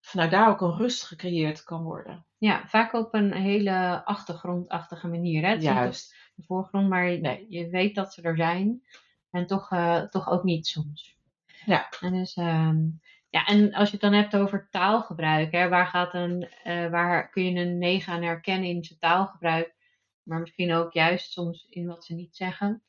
vanuit 0.00 0.30
daar 0.30 0.48
ook 0.48 0.60
een 0.60 0.76
rust 0.76 1.02
gecreëerd 1.04 1.62
kan 1.64 1.82
worden. 1.82 2.26
Ja, 2.38 2.66
vaak 2.66 2.92
op 2.92 3.14
een 3.14 3.32
hele 3.32 4.04
achtergrondachtige 4.04 5.08
manier. 5.08 5.42
Hè? 5.42 5.48
Het 5.48 5.58
is 5.58 5.64
niet 5.64 5.72
op 5.76 5.78
Juist. 5.82 6.14
de 6.34 6.42
voorgrond, 6.42 6.88
maar 6.88 7.18
Nee. 7.20 7.46
je 7.48 7.68
weet 7.68 7.94
dat 7.94 8.12
ze 8.14 8.22
er 8.22 8.36
zijn. 8.36 8.82
En 9.30 9.46
toch, 9.46 9.70
eh, 9.70 10.02
toch 10.02 10.28
ook 10.28 10.42
niet 10.42 10.66
soms. 10.66 11.16
Ja. 11.64 11.88
En, 12.00 12.12
dus, 12.12 12.34
ehm, 12.34 12.76
ja, 13.30 13.46
en 13.46 13.74
als 13.74 13.86
je 13.88 13.92
het 13.92 14.00
dan 14.00 14.12
hebt 14.12 14.36
over 14.36 14.68
taalgebruik, 14.70 15.52
hè, 15.52 15.68
waar, 15.68 15.86
gaat 15.86 16.14
een, 16.14 16.48
eh, 16.62 16.90
waar 16.90 17.30
kun 17.30 17.44
je 17.44 17.60
een 17.60 17.78
9 17.78 18.12
aan 18.12 18.22
herkennen 18.22 18.68
in 18.68 18.84
zijn 18.84 18.98
taalgebruik, 18.98 19.74
maar 20.22 20.40
misschien 20.40 20.72
ook 20.72 20.92
juist 20.92 21.32
soms 21.32 21.66
in 21.70 21.86
wat 21.86 22.04
ze 22.04 22.14
niet 22.14 22.36
zeggen. 22.36 22.82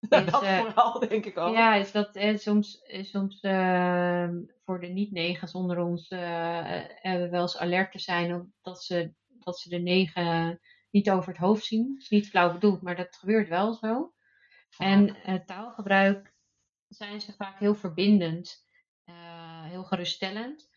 Is, 0.00 0.08
dat 0.08 0.42
eh, 0.42 0.58
vooral, 0.58 0.98
denk 1.08 1.26
ik 1.26 1.38
ook. 1.38 1.54
ja, 1.54 1.74
is 1.74 1.92
dat 1.92 2.16
eh, 2.16 2.36
soms, 2.36 2.82
soms 2.86 3.40
ehm, 3.40 4.34
voor 4.64 4.80
de 4.80 4.86
niet-negens 4.86 5.52
onder 5.52 5.78
ons 5.78 6.08
hebben 6.08 7.22
we 7.22 7.28
wel 7.30 7.42
eens 7.42 7.58
alert 7.58 7.92
te 7.92 7.98
zijn 7.98 8.52
dat 8.62 8.82
ze, 8.82 9.12
dat 9.28 9.58
ze 9.58 9.68
de 9.68 9.78
negen 9.78 10.60
niet 10.90 11.10
over 11.10 11.28
het 11.28 11.40
hoofd 11.40 11.64
zien. 11.64 11.92
Dat 11.92 12.02
is 12.02 12.08
niet 12.08 12.28
flauw 12.28 12.52
bedoeld, 12.52 12.82
maar 12.82 12.96
dat 12.96 13.16
gebeurt 13.16 13.48
wel 13.48 13.74
zo. 13.74 14.12
En 14.78 15.22
eh, 15.22 15.34
taalgebruik 15.34 16.34
zijn 16.88 17.20
ze 17.20 17.32
vaak 17.32 17.58
heel 17.58 17.74
verbindend, 17.74 18.66
eh, 19.04 19.64
heel 19.64 19.84
geruststellend. 19.84 20.70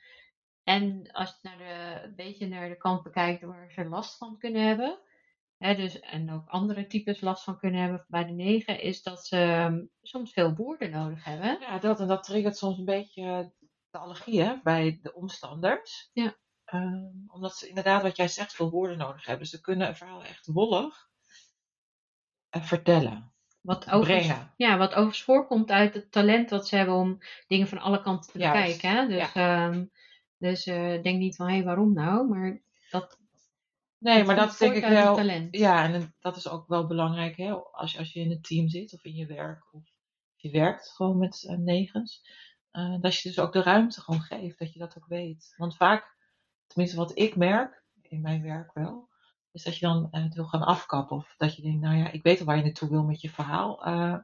En 0.64 1.12
als 1.12 1.30
je 1.30 1.38
naar 1.42 1.58
de, 1.58 2.02
een 2.04 2.16
beetje 2.16 2.48
naar 2.48 2.70
de 2.70 2.78
kant 2.78 3.04
bekijkt 3.04 3.42
waar 3.42 3.72
ze 3.72 3.86
last 3.86 4.18
van 4.18 4.38
kunnen 4.38 4.68
hebben, 4.68 5.00
hè, 5.58 5.76
dus, 5.76 6.00
en 6.00 6.32
ook 6.32 6.48
andere 6.48 6.88
types 6.88 7.22
last 7.22 7.44
van 7.44 7.58
kunnen 7.58 7.82
hebben 7.82 8.06
bij 8.08 8.26
de 8.26 8.32
negen, 8.32 8.82
is 8.82 9.04
dat 9.04 9.26
ze 9.26 9.38
ehm, 9.38 9.86
soms 10.02 10.34
veel 10.34 10.56
woorden 10.56 10.92
nodig 10.92 11.24
hebben. 11.24 11.60
Ja, 11.60 11.80
dat 11.80 12.00
en 12.00 12.08
dat 12.08 12.24
triggert 12.24 12.58
soms 12.58 12.78
een 12.78 12.86
beetje 12.86 13.54
de 13.90 13.98
allergie 13.98 14.42
hè, 14.42 14.60
bij 14.64 15.00
de 15.02 15.14
omstanders. 15.14 16.10
Ja. 16.14 16.36
Ehm, 16.66 17.10
omdat 17.28 17.56
ze 17.56 17.68
inderdaad, 17.68 18.02
wat 18.02 18.16
jij 18.18 18.28
zegt, 18.28 18.54
veel 18.54 18.70
woorden 18.70 18.98
nodig 18.98 19.26
hebben. 19.26 19.48
Ze 19.48 19.62
kunnen 19.62 19.88
een 19.88 19.96
verhaal 19.96 20.24
echt 20.24 20.48
wollig 20.48 21.10
eh, 22.50 22.64
vertellen, 22.64 23.33
Wat 23.63 23.89
overigens, 23.91 24.27
brengen. 24.27 24.53
ja, 24.58 24.77
wat 24.77 24.89
overigens 24.91 25.24
voorkomt 25.24 25.70
uit 25.72 25.93
het 25.93 26.12
talent 26.12 26.50
wat 26.50 26.67
ze 26.67 26.75
hebben 26.75 26.96
om 26.96 27.17
dingen 27.48 27.67
van 27.67 27.77
alle 27.77 28.01
kanten 28.01 28.32
te 28.32 28.38
bekijken. 28.38 28.89
Hè? 28.89 29.08
Dus, 29.08 29.34
ehm, 29.34 29.86
dus 30.38 30.65
eh, 30.65 31.01
denk 31.01 31.17
niet 31.20 31.36
van, 31.36 31.50
hé, 31.50 31.63
waarom 31.63 31.93
nou? 31.93 32.27
Maar 32.27 32.62
dat, 32.89 33.17
Nee, 33.98 34.24
maar 34.24 34.36
dat 34.36 34.58
denk 34.58 34.74
ik 34.74 34.86
wel. 34.86 35.15
talent. 35.15 35.55
Ja, 35.58 35.84
en 35.93 36.15
dat 36.20 36.36
is 36.38 36.48
ook 36.48 36.67
wel 36.67 36.88
belangrijk 36.88 37.38
hè, 37.38 37.51
als, 37.53 37.91
je, 37.91 37.98
als 37.98 38.13
je 38.13 38.20
in 38.20 38.32
een 38.32 38.41
team 38.41 38.70
zit 38.70 38.93
of 38.93 39.03
in 39.03 39.15
je 39.15 39.25
werk. 39.25 39.74
Of 39.74 39.84
je 40.36 40.50
werkt 40.51 40.89
gewoon 40.89 41.17
met 41.17 41.43
eh, 41.48 41.58
negens. 41.58 42.22
eh, 42.72 42.96
dat 43.01 43.15
je 43.20 43.27
dus 43.29 43.39
ook 43.39 43.53
de 43.53 43.62
ruimte 43.63 44.01
gewoon 44.01 44.22
geeft, 44.22 44.60
dat 44.60 44.74
je 44.74 44.79
dat 44.79 44.98
ook 44.98 45.08
weet. 45.08 45.53
Want 45.58 45.75
vaak, 45.75 46.15
tenminste 46.67 46.98
wat 46.98 47.17
ik 47.17 47.36
merk, 47.36 47.84
in 48.01 48.22
mijn 48.22 48.41
werk 48.41 48.74
wel, 48.74 49.10
is 49.53 49.63
dat 49.63 49.77
je 49.77 49.86
dan 49.86 50.07
eh, 50.12 50.24
het 50.24 50.33
wil 50.33 50.45
gaan 50.45 50.63
afkappen. 50.63 51.17
Of 51.17 51.33
dat 51.38 51.55
je 51.55 51.62
denkt, 51.62 51.81
nou 51.81 51.95
ja, 51.98 52.12
ik 52.12 52.24
weet 52.24 52.39
al 52.39 52.45
waar 52.45 52.57
je 52.57 52.63
naartoe 52.63 52.89
wil 52.89 53.03
met 53.03 53.22
je 53.22 53.29
verhaal. 53.29 53.86
eh, 53.86 54.17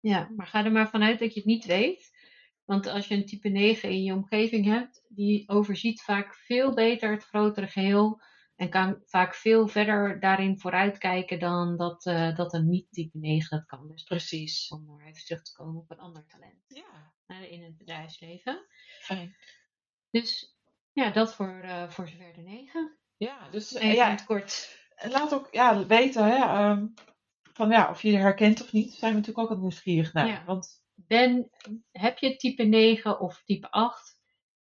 Ja, 0.00 0.28
maar 0.36 0.46
ga 0.46 0.64
er 0.64 0.72
maar 0.72 0.88
vanuit 0.90 1.18
dat 1.18 1.32
je 1.34 1.40
het 1.40 1.48
niet 1.48 1.64
weet. 1.64 2.16
Want 2.64 2.86
als 2.86 3.08
je 3.08 3.14
een 3.14 3.26
type 3.26 3.48
9 3.48 3.90
in 3.90 4.02
je 4.02 4.12
omgeving 4.12 4.64
hebt, 4.64 5.04
die 5.08 5.48
overziet 5.48 6.02
vaak 6.02 6.34
veel 6.34 6.74
beter 6.74 7.10
het 7.10 7.24
grotere 7.24 7.66
geheel. 7.66 8.20
En 8.56 8.70
kan 8.70 9.02
vaak 9.04 9.34
veel 9.34 9.68
verder 9.68 10.20
daarin 10.20 10.58
vooruitkijken 10.60 11.38
dan 11.38 11.76
dat, 11.76 12.06
eh, 12.06 12.36
dat 12.36 12.52
een 12.54 12.68
niet-type 12.68 13.18
9 13.18 13.58
dat 13.58 13.66
kan. 13.66 13.88
Dus 13.88 14.02
precies. 14.02 14.68
om 14.68 14.84
maar 14.84 15.06
even 15.06 15.24
terug 15.24 15.42
te 15.42 15.52
komen 15.52 15.80
op 15.80 15.90
een 15.90 15.98
ander 15.98 16.26
talent 16.26 16.64
Ja, 16.66 17.12
in 17.48 17.62
het 17.62 17.76
bedrijfsleven. 17.76 18.66
fijn. 19.00 19.36
Dus 20.10 20.56
ja, 20.92 21.10
dat 21.10 21.34
voor, 21.34 21.64
voor 21.88 22.08
zover 22.08 22.32
de 22.32 22.40
9. 22.40 22.98
Ja, 23.18 23.48
dus 23.50 23.74
eh, 23.74 23.82
Even 23.82 23.90
in 23.90 23.96
ja, 23.96 24.10
het 24.10 24.24
kort. 24.24 24.78
laat 25.10 25.34
ook 25.34 25.48
ja, 25.50 25.86
weten 25.86 26.24
hè, 26.24 26.36
ehm, 26.36 26.86
van, 27.52 27.70
ja, 27.70 27.90
of 27.90 28.02
je 28.02 28.10
je 28.10 28.16
herkent 28.18 28.62
of 28.62 28.72
niet. 28.72 28.92
Zijn 28.92 29.10
we 29.12 29.18
natuurlijk 29.18 29.44
ook 29.44 29.52
wat 29.54 29.62
nieuwsgierig 29.62 30.12
naar. 30.12 30.26
Ja. 30.26 30.42
Want 30.46 30.82
Ben, 30.94 31.50
heb 31.92 32.18
je 32.18 32.36
type 32.36 32.62
9 32.62 33.20
of 33.20 33.42
type 33.44 33.70
8? 33.70 34.16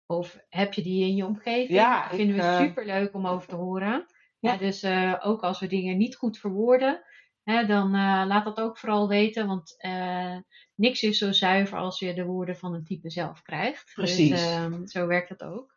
Of 0.07 0.39
heb 0.49 0.73
je 0.73 0.83
die 0.83 1.05
in 1.09 1.15
je 1.17 1.27
omgeving? 1.27 1.69
Ja, 1.79 2.09
Dat 2.09 2.17
vinden 2.17 2.37
ik, 2.37 2.43
we 2.43 2.47
eh, 2.49 2.59
super 2.59 2.87
leuk 2.87 3.15
om 3.15 3.27
over 3.27 3.49
te 3.49 3.55
horen. 3.55 4.07
Ja. 4.39 4.53
Ja, 4.53 4.57
dus 4.59 4.83
eh, 4.83 5.15
ook 5.23 5.43
als 5.43 5.61
we 5.61 5.67
dingen 5.67 5.97
niet 5.97 6.17
goed 6.17 6.39
verwoorden, 6.39 7.03
hè, 7.43 7.67
dan 7.67 7.87
eh, 7.95 8.25
laat 8.27 8.45
dat 8.45 8.59
ook 8.61 8.79
vooral 8.79 9.09
weten. 9.09 9.47
Want 9.47 9.75
eh, 9.79 10.37
niks 10.75 11.03
is 11.03 11.19
zo 11.19 11.33
zuiver 11.33 11.79
als 11.79 11.99
je 11.99 12.15
de 12.15 12.25
woorden 12.25 12.57
van 12.57 12.75
een 12.75 12.85
type 12.85 13.11
zelf 13.11 13.43
krijgt. 13.43 13.93
Precies. 13.95 14.31
Dus 14.31 14.93
zo 14.93 15.07
werkt 15.07 15.29
dat 15.29 15.43
ook. 15.43 15.76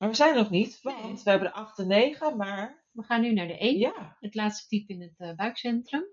Maar 0.00 0.08
we 0.08 0.14
zijn 0.14 0.34
nog 0.34 0.50
niet, 0.50 0.82
want 0.82 1.02
Nee. 1.02 1.14
we 1.14 1.30
hebben 1.30 1.48
de 1.48 1.54
8 1.54 1.78
en 1.78 1.86
9, 1.86 2.36
maar 2.36 2.78
We 2.92 3.02
gaan 3.02 3.20
nu 3.20 3.32
naar 3.32 3.46
de 3.46 3.58
1, 3.58 3.78
ja, 3.78 4.16
het 4.20 4.34
laatste 4.34 4.68
type 4.68 4.92
in 4.92 5.00
het 5.00 5.14
eh, 5.16 5.34
buikcentrum. 5.34 6.04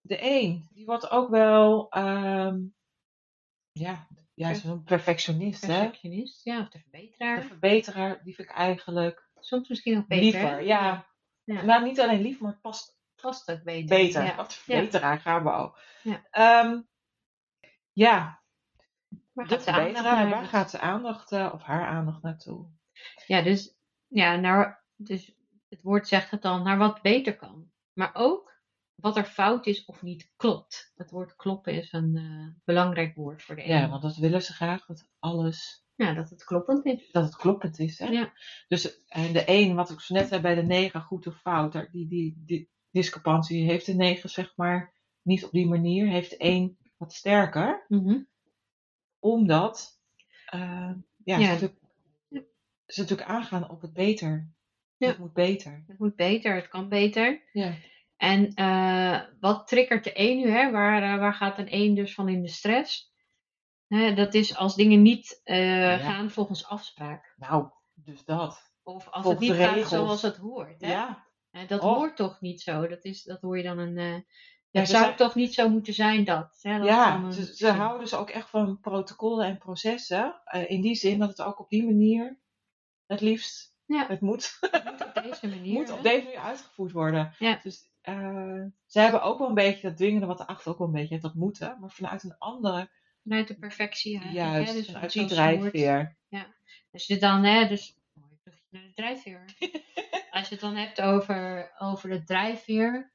de 0.00 0.18
1, 0.18 0.68
die 0.72 0.84
wordt 0.84 1.10
ook 1.10 1.28
wel, 1.30 1.90
ehm, 1.90 2.58
ja, 3.72 4.06
ja 4.34 4.54
zo'n 4.54 4.82
perfectionist, 4.82 5.62
hè. 5.66 5.78
Perfectionist, 5.78 6.44
ja, 6.44 6.60
of 6.60 6.68
de 6.68 6.78
De 6.78 6.82
verbeteraar. 6.90 7.42
verbeteraar, 7.42 8.22
die 8.24 8.34
vind 8.34 8.48
ik 8.48 8.54
eigenlijk 8.54 9.28
Soms 9.40 9.68
misschien 9.68 9.94
nog 9.94 10.06
beter. 10.06 10.22
liever. 10.24 10.50
hè? 10.50 10.56
Ja. 10.58 11.08
Ja. 11.44 11.62
nou 11.64 11.84
niet 11.84 12.00
alleen 12.00 12.20
lief, 12.22 12.40
maar 12.40 12.50
het 12.52 12.60
past 12.60 12.98
Past 13.22 13.50
ook 13.50 13.62
beter. 13.62 13.96
beter. 13.96 14.24
Ja. 14.24 14.36
Wat 14.36 14.54
verbeteraar 14.54 15.20
gaan 15.20 15.44
we 15.44 15.50
ook. 15.50 15.78
Ja. 16.02 16.26
Ehm, 16.30 16.80
ja, 17.92 18.42
Waar 19.32 19.46
de 19.48 19.54
gaat 19.54 19.62
ze 19.62 19.70
aandacht 19.70 19.96
verbeteraar, 19.96 20.28
waar 20.30 20.44
gaat 20.46 20.78
aandacht 20.78 21.32
eh, 21.32 21.50
of 21.54 21.62
haar 21.62 21.86
aandacht 21.86 22.22
naartoe? 22.22 22.78
Ja, 23.26 23.42
dus, 23.42 23.74
ja, 24.08 24.36
naar, 24.36 24.84
dus 24.96 25.34
het 25.68 25.82
woord 25.82 26.08
zegt 26.08 26.30
het 26.30 26.42
dan, 26.42 26.62
naar 26.62 26.78
wat 26.78 27.02
beter 27.02 27.36
kan. 27.36 27.70
Maar 27.92 28.10
ook 28.14 28.58
wat 28.94 29.16
er 29.16 29.24
fout 29.24 29.66
is 29.66 29.84
of 29.84 30.02
niet 30.02 30.32
klopt. 30.36 30.92
Het 30.96 31.10
woord 31.10 31.36
kloppen 31.36 31.72
is 31.74 31.92
een 31.92 32.16
eh, 32.16 32.62
belangrijk 32.64 33.14
woord 33.14 33.42
voor 33.42 33.56
de 33.56 33.62
Ja, 33.66 33.82
een. 33.82 33.90
want 33.90 34.02
dat 34.02 34.16
willen 34.16 34.42
ze 34.42 34.52
graag, 34.52 34.86
dat 34.86 35.08
alles, 35.18 35.84
Ja, 35.94 36.12
dat 36.14 36.30
het 36.30 36.44
kloppend 36.44 36.84
is. 36.86 37.10
dat 37.10 37.24
het 37.24 37.36
kloppend 37.36 37.78
is. 37.78 37.98
Hè? 37.98 38.06
Ja. 38.06 38.32
Dus 38.68 39.04
en 39.06 39.32
de 39.32 39.42
een, 39.46 39.74
wat 39.74 39.90
ik 39.90 40.00
zo 40.00 40.14
net 40.14 40.28
zei 40.28 40.40
bij 40.40 40.54
de 40.54 40.62
negen, 40.62 41.00
goed 41.02 41.26
of 41.26 41.40
fout, 41.40 41.72
die, 41.92 42.08
die, 42.08 42.42
die 42.46 42.70
discrepantie 42.90 43.64
heeft 43.64 43.86
de 43.86 43.94
negen 43.94 44.28
zeg 44.30 44.52
maar 44.56 44.94
niet 45.22 45.44
op 45.44 45.50
die 45.50 45.66
manier, 45.68 46.06
heeft 46.08 46.30
de 46.30 46.36
een 46.38 46.78
wat 46.96 47.12
sterker, 47.12 47.84
Mhm. 47.88 48.22
omdat 49.18 50.00
eh, 50.46 50.92
ja, 51.24 51.38
Ja. 51.38 51.58
Ze, 52.92 53.00
natuurlijk, 53.00 53.28
aangaan 53.28 53.70
op 53.70 53.80
het 53.80 53.92
beter. 53.92 54.52
Ja. 54.96 55.08
Het 55.08 55.18
moet 55.18 55.32
beter. 55.32 55.84
Het 55.86 55.98
moet 55.98 56.16
beter, 56.16 56.54
het 56.54 56.68
kan 56.68 56.88
beter. 56.88 57.48
Ja. 57.52 57.74
En 58.16 58.54
eh, 58.54 59.20
wat 59.40 59.68
triggert 59.68 60.04
de 60.04 60.10
een 60.14 60.36
nu? 60.36 60.50
Hè? 60.50 60.70
Waar, 60.70 61.02
eh, 61.02 61.18
waar 61.18 61.34
gaat 61.34 61.58
een 61.58 61.74
een 61.74 61.94
dus 61.94 62.14
van 62.14 62.28
in 62.28 62.42
de 62.42 62.48
stress? 62.48 63.12
Hè, 63.86 64.14
dat 64.14 64.34
is 64.34 64.56
als 64.56 64.74
dingen 64.74 65.02
niet 65.02 65.40
eh, 65.44 65.80
Ja. 65.80 65.98
gaan 65.98 66.30
volgens 66.30 66.66
afspraak. 66.66 67.34
Nou, 67.36 67.68
dus 67.94 68.24
dat. 68.24 68.72
Of 68.82 69.08
als 69.08 69.24
Volgens 69.24 69.48
het 69.48 69.58
niet 69.58 69.66
gaat 69.68 69.88
zoals 69.88 70.22
het 70.22 70.36
hoort. 70.36 70.80
Hè? 70.80 70.90
Ja. 70.92 71.26
Dat 71.66 71.80
Oh. 71.80 71.94
hoort 71.96 72.16
toch 72.16 72.40
niet 72.40 72.60
zo? 72.60 72.86
Dat, 72.86 73.04
is, 73.04 73.22
dat 73.22 73.40
hoor 73.40 73.56
je 73.56 73.62
dan 73.62 73.78
een. 73.78 74.26
Ja, 74.70 74.84
zou 74.84 75.16
toch 75.16 75.34
niet 75.34 75.54
zo 75.54 75.68
moeten 75.68 75.94
zijn 75.94 76.24
dat? 76.24 76.58
Hè? 76.62 76.78
dat 76.78 76.86
Ja, 76.86 77.14
een 77.14 77.32
ze, 77.32 77.54
ze 77.56 77.68
houden 77.70 78.08
ze 78.08 78.16
ook 78.16 78.30
echt 78.30 78.50
van 78.50 78.80
protocollen 78.80 79.46
en 79.46 79.58
processen. 79.58 80.40
in 80.66 80.80
die 80.80 80.94
zin 80.94 81.18
dat 81.18 81.28
het 81.28 81.42
ook 81.42 81.60
op 81.60 81.68
die 81.68 81.84
manier, 81.84 82.40
het 83.10 83.20
liefst, 83.20 83.74
Ja. 83.86 84.06
het 84.08 84.20
moet, 84.20 84.56
Het 84.60 84.84
moet 84.84 85.06
op 85.06 85.22
deze 85.22 85.48
manier. 85.56 85.72
moet 85.72 85.90
op 85.90 86.02
deze 86.02 86.24
manier 86.24 86.38
uitgevoerd 86.40 86.92
worden. 86.92 87.34
Ja. 87.38 87.60
Dus 87.62 87.90
ze 88.86 89.00
hebben 89.00 89.22
ook 89.22 89.38
wel 89.38 89.48
een 89.48 89.54
beetje 89.54 89.88
dat 89.88 89.96
dwingende 89.96 90.26
wat 90.26 90.40
erachter 90.40 90.72
ook 90.72 90.78
wel 90.78 90.86
een 90.86 90.92
beetje 90.92 91.08
heeft, 91.08 91.22
dat 91.22 91.34
moeten. 91.34 91.76
Maar 91.80 91.90
vanuit 91.90 92.22
een 92.22 92.38
andere, 92.38 92.90
Vanuit 93.22 93.48
de 93.48 93.58
perfectie 93.58 94.28
juist, 94.32 94.70
hè? 94.72 94.76
Dus 94.76 94.86
vanuit 94.86 95.12
die 95.12 95.26
drijfveer. 95.26 96.16
Als 96.92 97.06
je 97.06 97.18
dan, 97.18 97.44
hè, 97.44 97.68
dus 97.68 97.96
naar 98.70 98.82
de 98.82 98.92
drijfveer. 98.94 99.44
Als 100.30 100.48
je 100.48 100.54
het 100.54 100.60
dan 100.60 100.76
hebt 100.76 101.00
over, 101.00 101.70
over 101.78 102.08
de 102.10 102.24
drijfveer, 102.24 103.12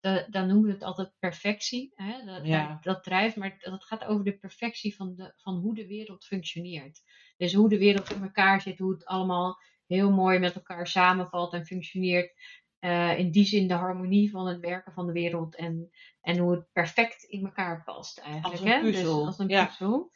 da- 0.00 0.26
dan 0.30 0.46
noemen 0.46 0.66
we 0.66 0.72
het 0.72 0.82
altijd 0.82 1.12
perfectie. 1.18 1.92
Hè? 1.94 2.24
Dat, 2.24 2.46
Ja. 2.46 2.68
dat, 2.68 2.82
dat 2.82 3.02
drijft, 3.04 3.36
maar 3.36 3.56
dat 3.58 3.84
gaat 3.84 4.04
over 4.04 4.24
de 4.24 4.38
perfectie 4.38 4.96
van, 4.96 5.14
de, 5.14 5.32
van 5.36 5.54
hoe 5.54 5.74
de 5.74 5.86
wereld 5.86 6.24
functioneert. 6.24 7.02
Dus 7.36 7.54
hoe 7.54 7.68
de 7.68 7.78
wereld 7.78 8.12
in 8.12 8.22
elkaar 8.22 8.60
zit, 8.60 8.78
hoe 8.78 8.92
het 8.92 9.04
allemaal 9.04 9.58
heel 9.86 10.10
mooi 10.12 10.38
met 10.38 10.54
elkaar 10.54 10.86
samenvalt 10.86 11.52
en 11.52 11.66
functioneert. 11.66 12.32
Eh, 12.78 13.18
in 13.18 13.30
die 13.30 13.44
zin 13.44 13.68
de 13.68 13.74
harmonie 13.74 14.30
van 14.30 14.46
het 14.46 14.60
werken 14.60 14.92
van 14.92 15.06
de 15.06 15.12
wereld 15.12 15.56
en, 15.56 15.90
en 16.20 16.38
hoe 16.38 16.52
het 16.52 16.72
perfect 16.72 17.22
in 17.22 17.44
elkaar 17.44 17.84
past 17.84 18.18
eigenlijk. 18.18 18.52
Als 18.52 18.60
een 18.60 18.68
hè? 18.68 18.80
puzzel, 18.80 19.16
Dus 19.16 19.26
als 19.26 19.38
een 19.38 19.48
ja. 19.48 19.64
puzzel. 19.64 20.12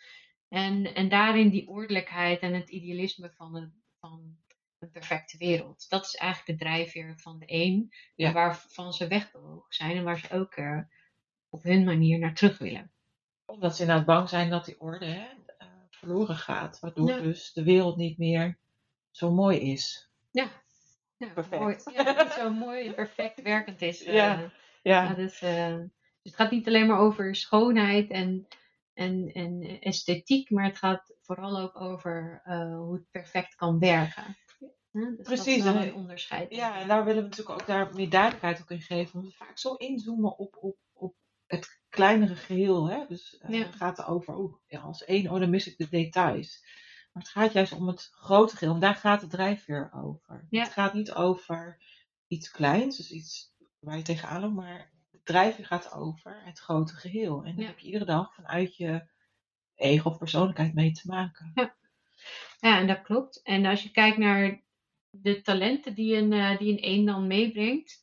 En, 0.48 0.94
en 0.94 1.08
daarin 1.08 1.48
die 1.48 1.68
ordelijkheid 1.68 2.40
en 2.40 2.54
het 2.54 2.68
idealisme 2.68 3.32
van 3.36 3.56
een, 3.56 3.82
van 3.98 4.38
een 4.78 4.90
perfecte 4.90 5.36
wereld. 5.36 5.86
Dat 5.88 6.04
is 6.04 6.14
eigenlijk 6.14 6.58
de 6.58 6.64
drijfveer 6.64 7.18
van 7.18 7.38
de 7.38 7.44
een. 7.46 7.92
Ja. 8.14 8.32
Waarvan 8.32 8.92
ze 8.92 9.06
wegbewogen 9.06 9.72
zijn 9.72 9.96
en 9.96 10.04
waar 10.04 10.18
ze 10.18 10.30
ook 10.30 10.54
eh, 10.54 10.80
op 11.48 11.62
hun 11.62 11.84
manier 11.84 12.18
naar 12.18 12.34
terug 12.34 12.58
willen. 12.58 12.92
Omdat 13.44 13.76
ze 13.76 13.82
inderdaad 13.82 14.06
bang 14.06 14.28
zijn 14.28 14.50
dat 14.50 14.64
die 14.64 14.80
orde 14.80 15.06
hè, 15.06 15.28
verloren 16.00 16.36
gaat. 16.36 16.80
Waardoor 16.80 17.08
Ja. 17.08 17.20
dus 17.20 17.52
de 17.52 17.62
wereld 17.64 17.96
niet 17.96 18.18
meer 18.18 18.58
zo 19.10 19.32
mooi 19.32 19.58
is. 19.58 20.10
Ja. 20.30 20.48
ja 21.16 21.28
Perfect. 21.34 21.60
Mooi, 21.62 21.76
ja, 21.94 22.30
zo 22.30 22.50
mooi 22.52 22.86
en 22.86 22.94
perfect 22.94 23.42
werkend 23.42 23.82
is. 23.82 24.02
eh. 24.04 24.14
Ja. 24.14 24.38
Ja, 24.38 24.50
Ja, 24.82 25.10
eh, 25.10 25.16
dus 25.16 25.40
het 26.22 26.34
gaat 26.34 26.50
niet 26.50 26.66
alleen 26.66 26.86
maar 26.86 26.98
over 26.98 27.34
schoonheid 27.34 28.10
en, 28.10 28.46
en, 28.94 29.30
en 29.32 29.78
esthetiek, 29.80 30.50
maar 30.50 30.64
het 30.64 30.76
gaat 30.78 31.14
vooral 31.20 31.58
ook 31.60 31.80
over 31.80 32.40
eh, 32.44 32.76
hoe 32.76 32.94
het 32.94 33.10
perfect 33.10 33.54
kan 33.54 33.78
werken. 33.78 34.36
Ja, 34.92 35.10
dus 35.16 35.26
Precies, 35.26 35.64
Dat 35.64 35.74
is 35.74 35.84
een 35.84 35.94
onderscheid. 35.94 36.54
Ja, 36.54 36.80
en 36.80 36.88
daar 36.88 37.04
willen 37.04 37.22
we 37.22 37.28
natuurlijk 37.28 37.60
ook 37.60 37.66
daar 37.66 37.94
meer 37.94 38.10
duidelijkheid 38.10 38.60
ook 38.60 38.70
in 38.70 38.80
geven. 38.80 39.14
Omdat 39.14 39.30
we 39.38 39.44
vaak 39.44 39.58
zo 39.58 39.74
inzoomen 39.74 40.38
op, 40.38 40.56
op, 40.56 40.76
op 40.89 40.89
het 41.50 41.80
kleinere 41.88 42.36
geheel. 42.36 42.90
Hè? 42.90 43.04
Dus 43.08 43.38
eh, 43.38 43.50
Ja. 43.50 43.64
het 43.66 43.74
gaat 43.74 43.98
erover, 43.98 44.34
oh, 44.34 44.54
ja, 44.66 44.80
als 44.80 45.04
één, 45.04 45.30
oh, 45.30 45.40
dan 45.40 45.50
mis 45.50 45.66
ik 45.66 45.78
de 45.78 45.88
details. 45.88 46.64
Maar 47.12 47.22
het 47.22 47.32
gaat 47.32 47.52
juist 47.52 47.72
om 47.72 47.88
het 47.88 48.08
grote 48.12 48.56
geheel. 48.56 48.74
En 48.74 48.80
daar 48.80 48.94
gaat 48.94 49.20
de 49.20 49.26
drijfveer 49.26 49.90
over. 49.94 50.46
Ja. 50.50 50.62
Het 50.62 50.72
gaat 50.72 50.94
niet 50.94 51.12
over 51.12 51.82
iets 52.26 52.50
kleins, 52.50 52.96
dus 52.96 53.10
iets 53.10 53.54
waar 53.78 53.96
je 53.96 54.02
tegenaan 54.02 54.40
loopt. 54.40 54.54
Maar 54.54 54.92
de 55.10 55.20
drijfveer 55.22 55.66
gaat 55.66 55.92
over 55.92 56.42
het 56.44 56.58
grote 56.58 56.94
geheel. 56.94 57.44
En 57.44 57.54
daar 57.54 57.62
Ja. 57.64 57.66
heb 57.70 57.78
je 57.78 57.86
iedere 57.86 58.04
dag 58.04 58.34
vanuit 58.34 58.76
je 58.76 59.08
ego 59.74 60.08
of 60.08 60.18
persoonlijkheid 60.18 60.74
mee 60.74 60.92
te 60.92 61.06
maken. 61.08 61.52
Ja, 62.60 62.78
en 62.78 62.86
dat 62.86 63.02
klopt. 63.02 63.42
En 63.42 63.66
als 63.66 63.82
je 63.82 63.90
kijkt 63.90 64.18
naar 64.18 64.62
de 65.10 65.40
talenten 65.42 65.94
die 65.94 66.16
een, 66.16 66.32
eh, 66.32 66.58
die 66.58 66.72
een 66.72 66.84
1 66.90 67.04
dan 67.06 67.26
meebrengt, 67.26 67.99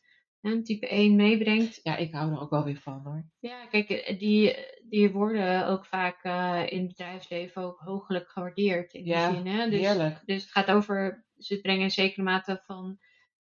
een 0.51 0.63
type 0.63 0.87
1 0.87 1.15
meebrengt, 1.15 1.79
Ja, 1.83 1.95
ik 1.97 2.13
hou 2.13 2.31
er 2.31 2.39
ook 2.39 2.49
wel 2.49 2.63
weer 2.63 2.79
van 2.81 3.01
hoor. 3.03 3.25
ja, 3.39 3.65
kijk, 3.65 3.89
eh, 3.89 4.19
die, 4.19 4.55
die 4.89 5.11
worden 5.11 5.67
ook 5.67 5.85
vaak 5.85 6.23
eh, 6.23 6.63
in 6.69 6.79
het 6.79 6.87
bedrijfsleven 6.87 7.61
ook 7.63 7.79
hoogelijk 7.79 8.29
gewaardeerd. 8.29 8.93
In 8.93 9.05
Ja, 9.05 9.27
die 9.27 9.35
zin, 9.37 9.47
hè? 9.47 9.69
Dus, 9.69 9.79
Heerlijk. 9.79 10.21
dus 10.25 10.41
het 10.41 10.51
gaat 10.51 10.67
over, 10.71 11.25
ze 11.37 11.61
brengen 11.61 11.83
een 11.83 11.91
zekere 11.91 12.23
mate 12.23 12.61
van 12.65 12.97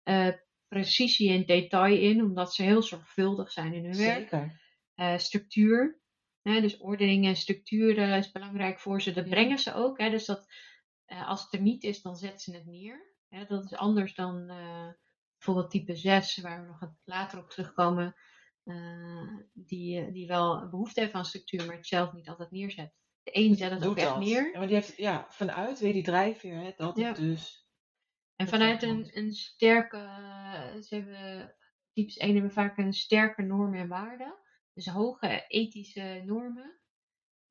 eh, 0.02 0.28
precisie 0.68 1.30
en 1.30 1.46
detail 1.46 1.96
in, 1.98 2.22
omdat 2.22 2.54
ze 2.54 2.62
heel 2.62 2.82
zorgvuldig 2.82 3.52
zijn 3.52 3.72
in 3.74 3.84
hun 3.84 3.96
werk. 3.96 4.28
Zeker. 4.28 4.60
Structuur, 5.16 6.00
hè, 6.42 6.60
dus 6.60 6.76
ordening 6.76 7.26
en 7.26 7.36
structuur 7.36 7.98
is 7.98 8.30
belangrijk 8.32 8.80
voor 8.80 9.02
ze. 9.02 9.12
Dat 9.12 9.24
Ja. 9.24 9.30
brengen 9.30 9.58
ze 9.58 9.74
ook. 9.74 9.98
Hè, 9.98 10.10
dus 10.10 10.24
dat, 10.24 10.46
als 11.06 11.42
het 11.42 11.52
er 11.52 11.60
niet 11.60 11.82
is, 11.82 12.02
dan 12.02 12.16
zetten 12.16 12.38
ze 12.40 12.54
het 12.54 12.66
neer. 12.66 13.14
Hè, 13.28 13.44
dat 13.46 13.64
is 13.64 13.74
anders 13.74 14.14
dan 14.14 14.50
bijvoorbeeld 15.44 15.70
type 15.70 15.96
6, 15.96 16.36
waar 16.40 16.60
we 16.60 16.66
nog 16.66 16.92
later 17.04 17.38
op 17.38 17.50
terugkomen. 17.50 18.14
eh, 18.64 19.36
die, 19.52 20.00
eh, 20.00 20.12
die 20.12 20.26
wel 20.26 20.68
behoefte 20.68 21.00
heeft 21.00 21.12
aan 21.12 21.24
structuur, 21.24 21.66
maar 21.66 21.76
het 21.76 21.86
zelf 21.86 22.12
niet 22.12 22.28
altijd 22.28 22.50
neerzet. 22.50 22.92
De 23.22 23.30
een 23.32 23.54
zet 23.56 23.70
het 23.70 23.86
ook 23.86 23.96
echt 23.96 24.16
neer. 24.16 24.52
Ja, 24.52 24.58
maar 24.58 24.66
die 24.66 24.76
heeft, 24.76 24.96
ja, 24.96 25.26
vanuit 25.28 25.78
weer 25.78 25.92
die 25.92 26.02
drijfveer, 26.02 26.56
hè, 26.56 26.72
dat 26.76 26.96
Ja. 26.96 27.08
het 27.08 27.16
dus. 27.16 27.66
En 28.36 28.48
vanuit 28.48 28.82
een, 28.82 29.10
een 29.18 29.32
sterke, 29.32 29.96
eh, 29.96 30.80
ze 30.80 30.94
hebben, 30.94 31.56
types 31.92 32.16
1 32.16 32.32
hebben 32.32 32.52
vaak 32.52 32.78
een 32.78 32.92
sterke 32.92 33.42
norm 33.42 33.74
en 33.74 33.88
waarde. 33.88 34.38
Dus 34.72 34.86
hoge 34.86 35.44
ethische 35.48 36.22
normen. 36.26 36.80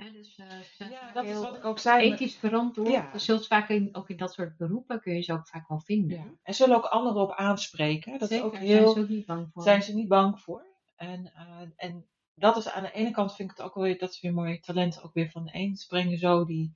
Dus, 0.09 0.35
ze 0.35 0.43
zijn 0.77 0.89
Ja, 0.89 1.11
dat 1.11 1.25
is 1.25 1.33
wat 1.33 1.55
ik 1.55 1.65
ook 1.65 1.79
zei. 1.79 2.11
ethisch 2.11 2.35
verantwoord. 2.35 2.89
Ja. 2.89 3.09
Je 3.13 3.19
zult 3.19 3.47
vaak 3.47 3.69
in, 3.69 3.89
ook 3.91 4.09
in 4.09 4.17
dat 4.17 4.33
soort 4.33 4.57
beroepen 4.57 5.01
kun 5.01 5.13
je 5.15 5.21
ze 5.21 5.33
ook 5.33 5.47
vaak 5.47 5.67
wel 5.67 5.79
vinden. 5.79 6.17
Ja. 6.17 6.25
En 6.43 6.53
zullen 6.53 6.75
ook 6.75 6.85
anderen 6.85 7.21
op 7.21 7.31
aanspreken. 7.31 8.19
Dat 8.19 8.29
Zeker, 8.29 8.45
is 8.45 8.51
ook 8.51 8.53
daar 8.53 8.61
heel. 8.61 8.81
zijn 8.83 8.93
ze 8.93 9.01
ook 9.01 9.09
niet 9.09 9.25
bang 9.25 9.49
voor. 9.53 9.63
zijn 9.63 9.83
ze 9.83 9.93
niet 9.93 10.07
bang 10.07 10.39
voor. 10.39 10.65
En, 10.95 11.31
eh, 11.33 11.61
en 11.75 12.05
dat 12.33 12.57
is 12.57 12.69
aan 12.69 12.83
de 12.83 12.91
ene 12.91 13.11
kant 13.11 13.35
vind 13.35 13.51
ik 13.51 13.57
het 13.57 13.65
ook 13.65 13.75
wel 13.75 13.83
weer, 13.83 13.97
dat 13.97 14.09
is 14.11 14.21
weer 14.21 14.33
mooi 14.33 14.59
talent 14.59 15.03
ook 15.03 15.13
weer 15.13 15.29
van 15.29 15.45
de 15.45 15.51
een. 15.53 15.75
Ze 15.75 15.87
brengen 15.87 16.17
zo 16.17 16.45
die 16.45 16.75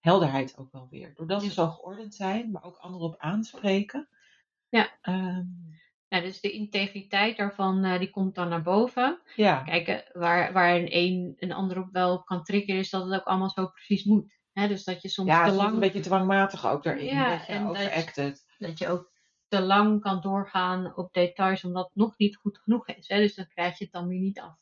helderheid 0.00 0.56
ook 0.58 0.72
wel 0.72 0.86
weer. 0.90 1.14
Doordat 1.14 1.42
ze 1.42 1.50
zo 1.50 1.68
geordend 1.68 2.14
zijn, 2.14 2.50
maar 2.50 2.62
ook 2.64 2.76
anderen 2.76 3.06
op 3.08 3.16
aanspreken. 3.18 4.08
Ja. 4.68 4.90
Ehm, 5.00 5.44
Ja, 6.14 6.20
dus 6.20 6.40
de 6.40 6.50
integriteit 6.50 7.36
daarvan, 7.36 7.84
eh, 7.84 7.98
die 7.98 8.10
komt 8.10 8.34
dan 8.34 8.48
naar 8.48 8.62
boven. 8.62 9.20
ja. 9.36 9.62
Kijk, 9.62 10.10
waar, 10.12 10.52
waar 10.52 10.74
een, 10.74 10.88
een 10.96 11.34
een 11.38 11.52
ander 11.52 11.78
op 11.78 11.88
wel 11.92 12.22
kan 12.22 12.42
triggeren, 12.44 12.80
is 12.80 12.90
dat 12.90 13.04
het 13.04 13.14
ook 13.20 13.26
allemaal 13.26 13.50
zo 13.50 13.66
precies 13.66 14.04
moet. 14.04 14.32
Hè, 14.52 14.68
dus 14.68 14.84
dat 14.84 15.02
je 15.02 15.08
soms 15.08 15.28
ja, 15.28 15.44
te 15.48 15.52
lang 15.52 15.72
een 15.74 15.80
beetje 15.80 16.00
dwangmatig 16.00 16.66
ook 16.66 16.82
daarin. 16.82 17.04
Ja, 17.04 17.32
een 17.48 17.56
en 17.56 17.66
dat- 18.58 18.78
je 18.78 18.88
ook 18.88 19.12
te 19.48 19.60
lang 19.60 20.00
kan 20.00 20.20
doorgaan 20.20 20.96
op 20.96 21.12
details, 21.12 21.64
omdat 21.64 21.84
het 21.84 21.94
nog 21.94 22.18
niet 22.18 22.36
goed 22.36 22.58
genoeg 22.58 22.88
is. 22.88 23.08
Hè? 23.08 23.18
Dus 23.18 23.34
dan 23.34 23.46
krijg 23.48 23.78
je 23.78 23.84
het 23.84 23.92
dan 23.92 24.08
weer 24.08 24.20
niet 24.20 24.40
af. 24.40 24.56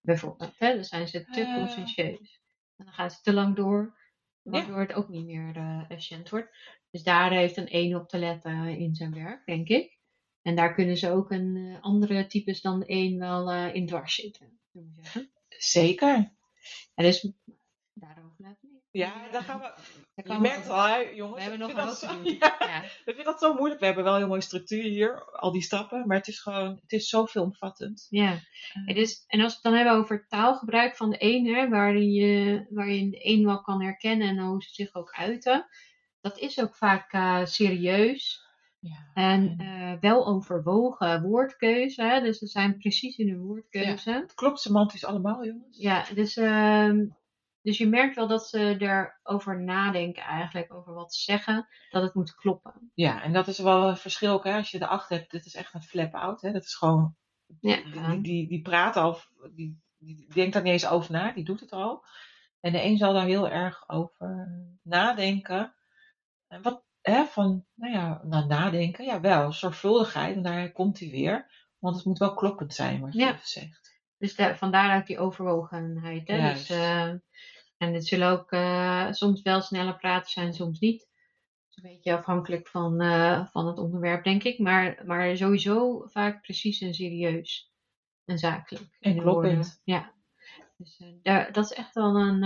Bijvoorbeeld, 0.00 0.54
hè? 0.58 0.74
dan 0.74 0.84
zijn 0.84 1.08
ze 1.08 1.24
te 1.24 1.40
Eh. 1.40 1.54
conscientieus. 1.54 2.40
En 2.76 2.84
dan 2.84 2.94
gaan 2.94 3.10
ze 3.10 3.20
te 3.22 3.32
lang 3.32 3.56
door, 3.56 3.98
waardoor 4.42 4.78
het 4.80 4.92
ook 4.92 5.08
niet 5.08 5.26
meer 5.26 5.56
eh 5.56 5.84
efficiënt 5.88 6.28
wordt. 6.28 6.56
Dus 6.90 7.02
daar 7.02 7.30
heeft 7.30 7.56
een 7.56 7.68
één 7.68 7.96
op 8.00 8.08
te 8.08 8.18
letten 8.18 8.78
in 8.78 8.94
zijn 8.94 9.14
werk, 9.14 9.46
denk 9.46 9.68
ik. 9.68 10.00
En 10.42 10.56
daar 10.56 10.74
kunnen 10.74 10.96
ze 10.96 11.10
ook 11.10 11.30
een 11.30 11.56
eh, 11.56 11.82
andere 11.82 12.26
types 12.26 12.60
dan 12.60 12.78
de 12.80 12.86
één 12.86 13.18
wel 13.18 13.50
eh, 13.50 13.74
in 13.74 13.86
dwars 13.86 14.14
zitten. 14.14 14.58
we. 14.72 15.28
Zeker. 15.48 16.32
En 16.94 17.04
dus 17.04 17.32
daarover 17.92 18.34
laten 18.38 18.68
we 18.72 18.98
Ja, 18.98 19.28
dan 19.32 19.42
gaan 19.42 19.58
we. 19.60 19.72
Daar 20.22 20.36
Je 20.36 20.42
merkt 20.42 20.66
we- 20.66 20.72
al, 20.72 20.86
hè, 20.86 20.96
jongens. 20.96 21.36
We 21.36 21.40
hebben 21.50 21.58
nog 21.58 21.68
een 21.86 21.94
te 21.94 22.06
doen. 22.22 22.34
Ja, 22.40 22.56
Ja. 22.58 22.82
ik 22.82 23.14
vind 23.14 23.24
dat 23.24 23.38
zo 23.40 23.54
moeilijk. 23.54 23.80
We 23.80 23.86
hebben 23.86 24.04
wel 24.04 24.12
een 24.12 24.18
heel 24.18 24.28
mooie 24.28 24.40
structuur 24.40 24.82
hier, 24.82 25.24
al 25.24 25.52
die 25.52 25.62
stappen. 25.62 26.06
Maar 26.06 26.16
het 26.16 26.28
is 26.28 26.40
gewoon, 26.40 26.78
het 26.82 26.92
is 26.92 27.08
zo 27.08 27.24
veelomvattend. 27.24 28.06
Ja. 28.10 28.38
Het 28.84 28.96
is, 28.96 29.24
en 29.26 29.40
als 29.40 29.48
we 29.48 29.54
het 29.54 29.62
dan 29.62 29.74
hebben 29.74 29.92
over 29.94 30.26
taalgebruik 30.28 30.96
van 30.96 31.10
de 31.10 31.16
een, 31.18 31.46
hè, 31.54 31.68
waarin 31.68 32.12
je, 32.12 32.66
waarin 32.70 33.10
de 33.10 33.28
een 33.28 33.44
wel 33.44 33.60
kan 33.62 33.82
herkennen 33.82 34.28
en 34.28 34.38
hoe 34.38 34.62
ze 34.62 34.68
zich 34.74 34.94
ook 34.94 35.10
uiten, 35.12 35.66
dat 36.20 36.38
is 36.38 36.60
ook 36.60 36.74
vaak 36.76 37.12
eh, 37.12 37.44
serieus 37.44 38.41
Ja. 38.82 39.10
en 39.14 39.58
eh, 39.58 40.00
wel 40.00 40.26
overwogen 40.26 41.22
woordkeuze. 41.22 42.02
Hè, 42.02 42.20
dus 42.20 42.38
ze 42.38 42.46
zijn 42.46 42.78
precies 42.78 43.16
in 43.16 43.28
hun 43.28 43.40
woordkeuze. 43.40 44.10
Ja, 44.10 44.20
Het 44.20 44.34
klopt 44.34 44.60
semantisch 44.60 45.04
allemaal, 45.04 45.44
jongens. 45.44 45.78
dus, 46.14 46.36
ehm, 46.36 47.06
dus 47.62 47.78
je 47.78 47.88
merkt 47.88 48.16
wel 48.16 48.26
dat 48.28 48.48
ze 48.48 48.76
erover 48.78 49.62
nadenken 49.62 50.22
eigenlijk, 50.22 50.74
over 50.74 50.94
wat 50.94 51.14
ze 51.14 51.22
zeggen, 51.22 51.68
dat 51.90 52.02
het 52.02 52.14
moet 52.14 52.34
kloppen. 52.34 52.90
Ja, 52.94 53.22
en 53.22 53.32
dat 53.32 53.48
is 53.48 53.58
wel 53.58 53.88
een 53.88 53.96
verschil 53.96 54.42
hè. 54.42 54.56
Als 54.56 54.70
je 54.70 54.78
de 54.78 54.86
acht 54.86 55.08
hebt, 55.08 55.30
dit 55.30 55.46
is 55.46 55.54
echt 55.54 55.74
een 55.74 55.82
flap-out, 55.82 56.40
hè. 56.40 56.52
Dat 56.52 56.64
is 56.64 56.74
gewoon, 56.74 57.16
Ja, 57.60 58.16
die, 58.16 58.48
die, 58.48 58.62
praat 58.62 58.96
al, 58.96 59.18
die, 59.54 59.82
die 59.98 60.26
denkt 60.34 60.52
daar 60.52 60.62
niet 60.62 60.72
eens 60.72 60.88
over 60.88 61.12
na, 61.12 61.32
die 61.32 61.44
doet 61.44 61.60
het 61.60 61.72
al. 61.72 62.04
En 62.60 62.72
de 62.72 62.82
een 62.82 62.96
zal 62.96 63.12
daar 63.12 63.26
heel 63.26 63.48
erg 63.48 63.88
over 63.88 64.48
nadenken. 64.82 65.74
En 66.48 66.62
wat, 66.62 66.84
hè, 67.02 67.24
van, 67.24 67.64
nou 67.74 67.92
ja, 67.92 68.20
nou, 68.24 68.46
nadenken, 68.46 69.04
ja 69.04 69.20
wel, 69.20 69.52
zorgvuldigheid, 69.52 70.36
en 70.36 70.42
daar 70.42 70.72
komt 70.72 70.98
hij 70.98 71.10
weer. 71.10 71.50
Want 71.78 71.96
het 71.96 72.04
moet 72.04 72.18
wel 72.18 72.34
kloppend 72.34 72.74
zijn 72.74 73.00
wat 73.00 73.12
je 73.12 73.18
Ja. 73.18 73.28
even 73.28 73.40
zegt. 73.48 74.00
Dus 74.18 74.34
daar, 74.36 74.56
vandaar 74.58 74.98
ook 74.98 75.06
die 75.06 75.18
overwogenheid. 75.18 76.28
Hè? 76.28 76.36
Juist. 76.36 76.68
Dus, 76.68 76.76
eh, 76.76 77.08
en 77.76 77.94
het 77.94 78.06
zullen 78.06 78.28
ook 78.28 78.50
eh, 78.50 79.06
soms 79.10 79.42
wel 79.42 79.60
sneller 79.60 79.96
praten 79.96 80.30
zijn, 80.30 80.54
soms 80.54 80.78
niet. 80.78 81.08
Een 81.74 81.82
beetje 81.82 82.16
afhankelijk 82.16 82.68
van, 82.68 83.00
eh, 83.00 83.46
van 83.46 83.66
het 83.66 83.78
onderwerp, 83.78 84.24
denk 84.24 84.42
ik. 84.42 84.58
Maar, 84.58 85.02
maar 85.06 85.36
sowieso 85.36 86.06
vaak 86.06 86.42
precies 86.42 86.80
en 86.80 86.94
serieus. 86.94 87.72
En 88.24 88.38
zakelijk. 88.38 88.96
En 89.00 89.18
kloppend. 89.18 89.80
Ja. 89.84 90.12
Dus 90.76 91.02
daar, 91.22 91.52
dat 91.52 91.64
is 91.64 91.72
echt 91.72 91.94
wel 91.94 92.16
een... 92.16 92.42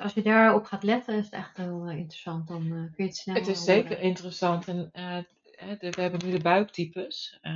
eh, 0.00 0.04
als 0.04 0.14
je 0.14 0.22
daarop 0.22 0.64
gaat 0.64 0.82
letten, 0.82 1.14
is 1.18 1.24
het 1.24 1.32
echt 1.34 1.56
heel 1.56 1.84
eh, 1.86 1.96
interessant. 1.98 2.48
Dan 2.48 2.62
eh, 2.62 2.68
kun 2.70 2.92
je 2.96 3.02
het 3.02 3.16
snel 3.16 3.34
Het 3.34 3.46
is 3.46 3.58
horen. 3.58 3.74
zeker 3.82 4.00
interessant. 4.00 4.68
En, 4.68 4.88
eh, 4.92 5.18
de- 5.78 5.90
we 5.90 6.00
hebben 6.02 6.20
nu 6.26 6.30
de 6.32 6.42
buiktypes. 6.42 7.38
eh, 7.40 7.52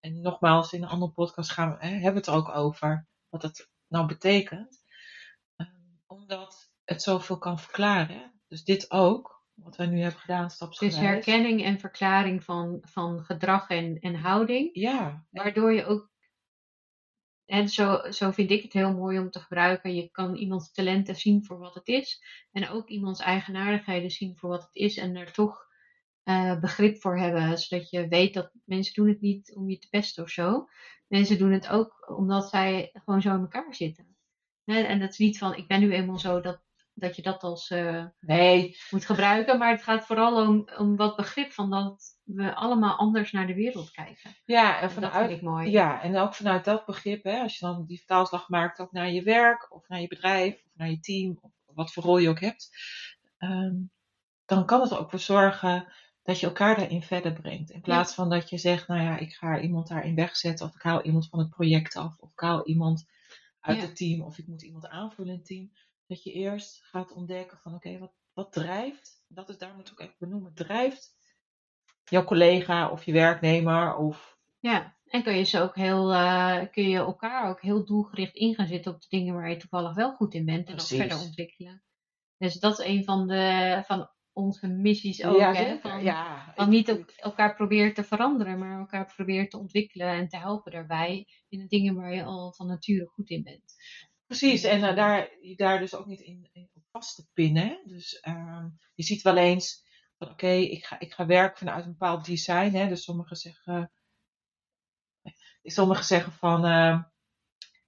en 0.00 0.20
nogmaals, 0.20 0.72
in 0.72 0.82
een 0.82 0.88
andere 0.88 1.12
podcast 1.12 1.50
gaan 1.50 1.70
we, 1.78 1.86
hebben 1.86 2.12
we 2.12 2.18
het 2.18 2.26
er 2.26 2.34
ook 2.34 2.48
over 2.56 3.06
wat 3.28 3.42
het 3.42 3.68
nou 3.88 4.06
betekent. 4.06 4.78
Eh, 5.56 5.66
omdat 6.06 6.70
het 6.84 7.02
zoveel 7.02 7.38
kan 7.38 7.58
verklaren. 7.58 8.32
Dus 8.48 8.64
dit 8.64 8.90
ook, 8.90 9.44
wat 9.54 9.76
wij 9.76 9.86
nu 9.86 10.00
hebben 10.00 10.20
gedaan, 10.20 10.44
Dus 10.44 10.54
stapsgewijs. 10.54 10.96
herkenning 10.96 11.64
en 11.64 11.78
verklaring 11.78 12.44
van, 12.44 12.78
van 12.80 13.24
gedrag 13.24 13.68
en, 13.68 13.98
en 13.98 14.14
houding. 14.14 14.68
Ja, 14.72 15.26
Waardoor 15.30 15.72
je 15.72 15.84
ook, 15.84 16.09
en 17.50 17.68
zo, 17.68 18.30
vind 18.30 18.50
ik 18.50 18.62
het 18.62 18.72
heel 18.72 18.92
mooi 18.92 19.18
om 19.18 19.30
te 19.30 19.40
gebruiken. 19.40 19.94
Je 19.94 20.10
kan 20.10 20.34
iemands 20.36 20.72
talenten 20.72 21.16
zien 21.16 21.44
voor 21.44 21.58
wat 21.58 21.74
het 21.74 21.88
is. 21.88 22.22
En 22.52 22.68
ook 22.68 22.88
iemands 22.88 23.20
eigenaardigheden 23.20 24.10
zien 24.10 24.36
voor 24.36 24.48
wat 24.50 24.62
het 24.62 24.74
is. 24.74 24.96
En 24.96 25.16
er 25.16 25.32
toch 25.32 25.66
eh, 26.22 26.60
begrip 26.60 27.00
voor 27.00 27.18
hebben. 27.18 27.58
Zodat 27.58 27.90
je 27.90 28.08
weet 28.08 28.34
dat 28.34 28.50
mensen 28.64 28.94
doen 28.94 29.08
het 29.08 29.20
niet 29.20 29.54
om 29.54 29.70
je 29.70 29.78
te 29.78 29.88
pesten 29.88 30.22
of 30.22 30.30
zo. 30.30 30.68
Mensen 31.06 31.38
doen 31.38 31.52
het 31.52 31.68
ook 31.68 32.12
omdat 32.18 32.48
zij 32.48 32.90
gewoon 32.92 33.22
zo 33.22 33.34
in 33.34 33.40
elkaar 33.40 33.74
zitten. 33.74 34.16
En 34.64 35.00
dat 35.00 35.10
is 35.10 35.18
niet 35.18 35.38
van, 35.38 35.54
ik 35.54 35.66
ben 35.68 35.80
nu 35.80 35.92
eenmaal 35.92 36.18
zo 36.18 36.40
dat, 36.40 36.62
dat 36.94 37.16
je 37.16 37.22
dat 37.22 37.42
als 37.42 37.70
eh, 37.70 38.04
nee, 38.20 38.76
moet 38.90 39.04
gebruiken. 39.06 39.58
Maar 39.58 39.70
het 39.70 39.82
gaat 39.82 40.06
vooral 40.06 40.46
om, 40.48 40.68
om 40.78 40.96
wat 40.96 41.16
begrip 41.16 41.52
van 41.52 41.70
dat 41.70 42.18
we 42.24 42.54
allemaal 42.54 42.96
anders 42.96 43.32
naar 43.32 43.46
de 43.46 43.54
wereld 43.54 43.90
kijken. 43.90 44.30
ja, 44.44 44.68
en 44.68 44.74
En 44.76 44.82
dat 44.82 44.92
vanuit, 44.92 45.26
vind 45.28 45.30
ik 45.40 45.42
mooi. 45.46 45.70
Ja, 45.70 46.02
en 46.02 46.16
ook 46.16 46.34
vanuit 46.34 46.64
dat 46.64 46.86
begrip, 46.86 47.24
hè, 47.24 47.40
als 47.40 47.58
je 47.58 47.66
dan 47.66 47.84
die 47.86 47.98
vertaalslag 47.98 48.48
maakt 48.48 48.78
ook 48.80 48.92
naar 48.92 49.10
je 49.10 49.22
werk, 49.22 49.74
of 49.74 49.88
naar 49.88 50.00
je 50.00 50.08
bedrijf, 50.08 50.54
of 50.64 50.70
naar 50.74 50.90
je 50.90 51.00
team, 51.00 51.38
of 51.42 51.74
wat 51.74 51.92
voor 51.92 52.02
rol 52.02 52.18
je 52.18 52.28
ook 52.28 52.40
hebt, 52.40 52.68
ehm, 53.38 53.74
dan 54.44 54.66
kan 54.66 54.80
het 54.80 54.90
er 54.90 54.98
ook 54.98 55.10
voor 55.10 55.18
zorgen 55.18 55.92
dat 56.22 56.40
je 56.40 56.46
elkaar 56.46 56.76
daarin 56.76 57.02
verder 57.02 57.32
brengt. 57.32 57.70
In 57.70 57.80
plaats 57.80 58.14
van 58.14 58.30
dat 58.30 58.50
je 58.50 58.58
zegt, 58.58 58.88
nou 58.88 59.00
ja, 59.02 59.18
ik 59.18 59.32
ga 59.32 59.60
iemand 59.60 59.88
daarin 59.88 60.14
wegzetten, 60.14 60.66
of 60.66 60.74
ik 60.74 60.82
haal 60.82 61.02
iemand 61.02 61.28
van 61.28 61.38
het 61.38 61.50
project 61.50 61.96
af, 61.96 62.16
of 62.18 62.32
ik 62.32 62.40
haal 62.40 62.66
iemand 62.66 63.08
uit 63.60 63.76
Ja. 63.76 63.82
het 63.82 63.96
team, 63.96 64.22
of 64.22 64.38
ik 64.38 64.46
moet 64.46 64.62
iemand 64.62 64.88
aanvullen 64.88 65.30
in 65.32 65.36
het 65.38 65.46
team. 65.46 65.70
Dat 66.10 66.22
je 66.22 66.32
eerst 66.32 66.80
gaat 66.82 67.12
ontdekken 67.12 67.58
van, 67.58 67.74
oké, 67.74 67.98
wat, 67.98 68.12
wat 68.32 68.52
drijft, 68.52 69.24
dat 69.28 69.48
is 69.48 69.58
daar 69.58 69.74
moet 69.74 69.86
ik 69.86 69.92
ook 69.92 70.08
echt 70.08 70.18
benoemen, 70.18 70.54
drijft 70.54 71.14
jouw 72.04 72.24
collega 72.24 72.90
of 72.90 73.04
je 73.04 73.12
werknemer 73.12 73.96
of 73.96 74.38
Ja, 74.60 74.96
en 75.04 75.22
kun 75.22 75.36
je, 75.36 75.42
ze 75.42 75.60
ook 75.60 75.74
heel, 75.74 76.12
eh, 76.12 76.60
kun 76.72 76.88
je 76.88 76.96
elkaar 76.96 77.48
ook 77.48 77.60
heel 77.60 77.84
doelgericht 77.84 78.34
in 78.34 78.54
gaan 78.54 78.66
zitten 78.66 78.92
op 78.94 79.00
de 79.00 79.06
dingen 79.08 79.34
waar 79.34 79.50
je 79.50 79.56
toevallig 79.56 79.94
wel 79.94 80.12
goed 80.12 80.34
in 80.34 80.44
bent 80.44 80.68
en 80.68 80.76
dat 80.76 80.86
Precies. 80.86 80.98
verder 80.98 81.18
ontwikkelen. 81.18 81.82
Dus 82.38 82.54
dat 82.54 82.78
is 82.78 82.86
een 82.86 83.04
van, 83.04 83.26
de, 83.26 83.82
van 83.86 84.10
onze 84.32 84.66
missies 84.66 85.24
ook. 85.24 85.38
ja, 85.38 85.52
hè? 85.52 85.78
Van, 85.78 86.02
ja, 86.02 86.52
van 86.54 86.68
niet 86.68 86.90
ook 86.90 87.10
elkaar 87.10 87.54
proberen 87.54 87.94
te 87.94 88.04
veranderen, 88.04 88.58
maar 88.58 88.78
elkaar 88.78 89.12
proberen 89.16 89.48
te 89.48 89.58
ontwikkelen 89.58 90.08
en 90.08 90.28
te 90.28 90.36
helpen 90.36 90.72
daarbij 90.72 91.26
in 91.48 91.58
de 91.58 91.66
dingen 91.66 91.94
waar 91.94 92.14
je 92.14 92.24
al 92.24 92.52
van 92.52 92.66
nature 92.66 93.06
goed 93.06 93.30
in 93.30 93.42
bent. 93.42 93.74
Precies, 94.30 94.62
en 94.62 94.82
eh, 94.84 94.96
daar, 94.96 95.28
je 95.40 95.56
daar 95.56 95.78
dus 95.78 95.94
ook 95.94 96.06
niet 96.06 96.20
in, 96.20 96.48
in 96.52 96.70
op 96.72 96.82
vast 96.90 97.14
te 97.16 97.28
pinnen. 97.32 97.80
Dus 97.84 98.20
ehm, 98.20 98.68
je 98.94 99.02
ziet 99.02 99.22
wel 99.22 99.36
eens 99.36 99.84
van 100.18 100.30
oké, 100.30 100.48
ik, 100.50 100.84
ga, 100.84 101.00
ik 101.00 101.12
ga 101.12 101.26
werken 101.26 101.58
vanuit 101.58 101.84
een 101.84 101.90
bepaald 101.90 102.24
design. 102.24 102.74
Hè. 102.74 102.88
Dus 102.88 103.04
sommigen 103.04 103.36
zeggen, 103.36 103.92
sommigen 105.62 106.04
zeggen 106.04 106.32
van 106.32 106.64
ehm, 106.64 107.02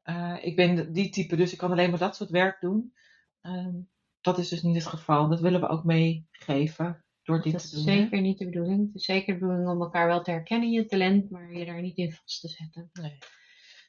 eh, 0.03 0.39
ik 0.41 0.57
ben 0.57 0.93
die 0.93 1.11
type, 1.11 1.37
dus 1.37 1.53
ik 1.53 1.59
kan 1.59 1.71
alleen 1.71 1.91
maar 1.91 1.99
dat 1.99 2.17
soort 2.17 2.31
werk 2.31 2.61
doen. 2.61 2.95
Ehm, 3.41 3.81
dat 4.21 4.39
is 4.39 4.49
dus 4.49 4.63
niet 4.63 4.75
het 4.75 4.87
geval. 4.87 5.29
Dat 5.29 5.41
willen 5.41 5.61
we 5.61 5.69
ook 5.69 5.85
meegeven 5.85 7.05
door 7.23 7.43
dit 7.43 7.53
Dat 7.53 7.71
te 7.71 7.77
is 7.77 7.85
doen. 7.85 7.95
hè. 7.95 8.01
zeker 8.01 8.21
niet 8.21 8.39
de 8.39 8.45
bedoeling. 8.45 8.87
Het 8.87 8.95
is 8.95 9.05
zeker 9.05 9.35
de 9.35 9.41
bedoeling 9.41 9.69
om 9.69 9.83
elkaar 9.83 10.07
wel 10.07 10.23
te 10.23 10.31
herkennen 10.31 10.69
in 10.69 10.75
je 10.75 10.87
talent, 10.87 11.31
maar 11.31 11.53
je 11.53 11.65
daar 11.65 11.83
niet 11.83 11.97
in 11.97 12.13
vast 12.13 12.41
te 12.41 12.49
zetten. 12.49 12.91
Nee. 12.93 13.19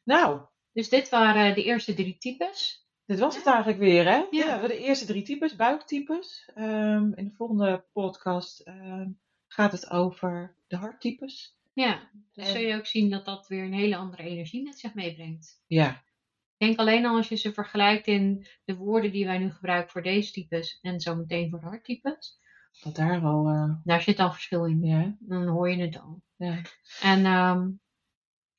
Nou, 0.03 0.47
Dus 0.73 0.89
dit 0.89 1.09
waren 1.09 1.55
de 1.55 1.63
eerste 1.63 1.93
drie 1.93 2.17
types. 2.17 2.87
Dit 3.05 3.19
was 3.19 3.35
het 3.35 3.45
eigenlijk 3.45 3.79
weer, 3.79 4.05
hè? 4.05 4.23
Ja. 4.31 4.67
de 4.67 4.77
eerste 4.77 5.05
drie 5.05 5.23
types, 5.23 5.55
buiktypes. 5.55 6.49
Ehm, 6.55 7.11
in 7.15 7.25
de 7.25 7.33
volgende 7.35 7.85
podcast 7.93 8.59
ehm, 8.59 9.09
gaat 9.47 9.71
het 9.71 9.89
over 9.89 10.55
de 10.67 10.75
harttypes. 10.75 11.57
Ja, 11.73 12.09
dus 12.33 12.45
En- 12.47 12.51
zul 12.51 12.61
je 12.61 12.75
ook 12.75 12.85
zien 12.85 13.09
dat 13.09 13.25
dat 13.25 13.47
weer 13.47 13.63
een 13.63 13.73
hele 13.73 13.95
andere 13.95 14.23
energie 14.23 14.63
met 14.63 14.79
zich 14.79 14.93
meebrengt. 14.93 15.63
Ja, 15.67 15.89
Ik 16.57 16.69
denk 16.69 16.79
alleen 16.79 17.05
al 17.05 17.15
als 17.15 17.29
je 17.29 17.35
ze 17.35 17.53
vergelijkt 17.53 18.07
in 18.07 18.47
de 18.65 18.75
woorden 18.75 19.11
die 19.11 19.25
wij 19.25 19.37
nu 19.37 19.51
gebruiken 19.51 19.91
voor 19.91 20.03
deze 20.03 20.31
types 20.31 20.79
en 20.81 20.99
zo 20.99 21.15
meteen 21.15 21.49
voor 21.49 21.59
de 21.59 21.65
harttypes. 21.65 22.39
dat 22.83 22.95
daar 22.95 23.21
al. 23.21 23.47
eh, 23.47 23.73
Daar 23.83 24.01
zit 24.01 24.19
al 24.19 24.31
verschil 24.31 24.65
in. 24.65 24.83
ja, 24.83 25.15
Dan 25.19 25.47
hoor 25.47 25.69
je 25.69 25.81
het 25.81 25.99
al. 25.99 26.21
ja, 26.35 26.61
En 27.01 27.25
ehm, 27.25 27.69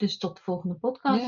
dus 0.04 0.18
tot 0.18 0.36
de 0.36 0.42
volgende 0.42 0.74
podcast. 0.74 1.24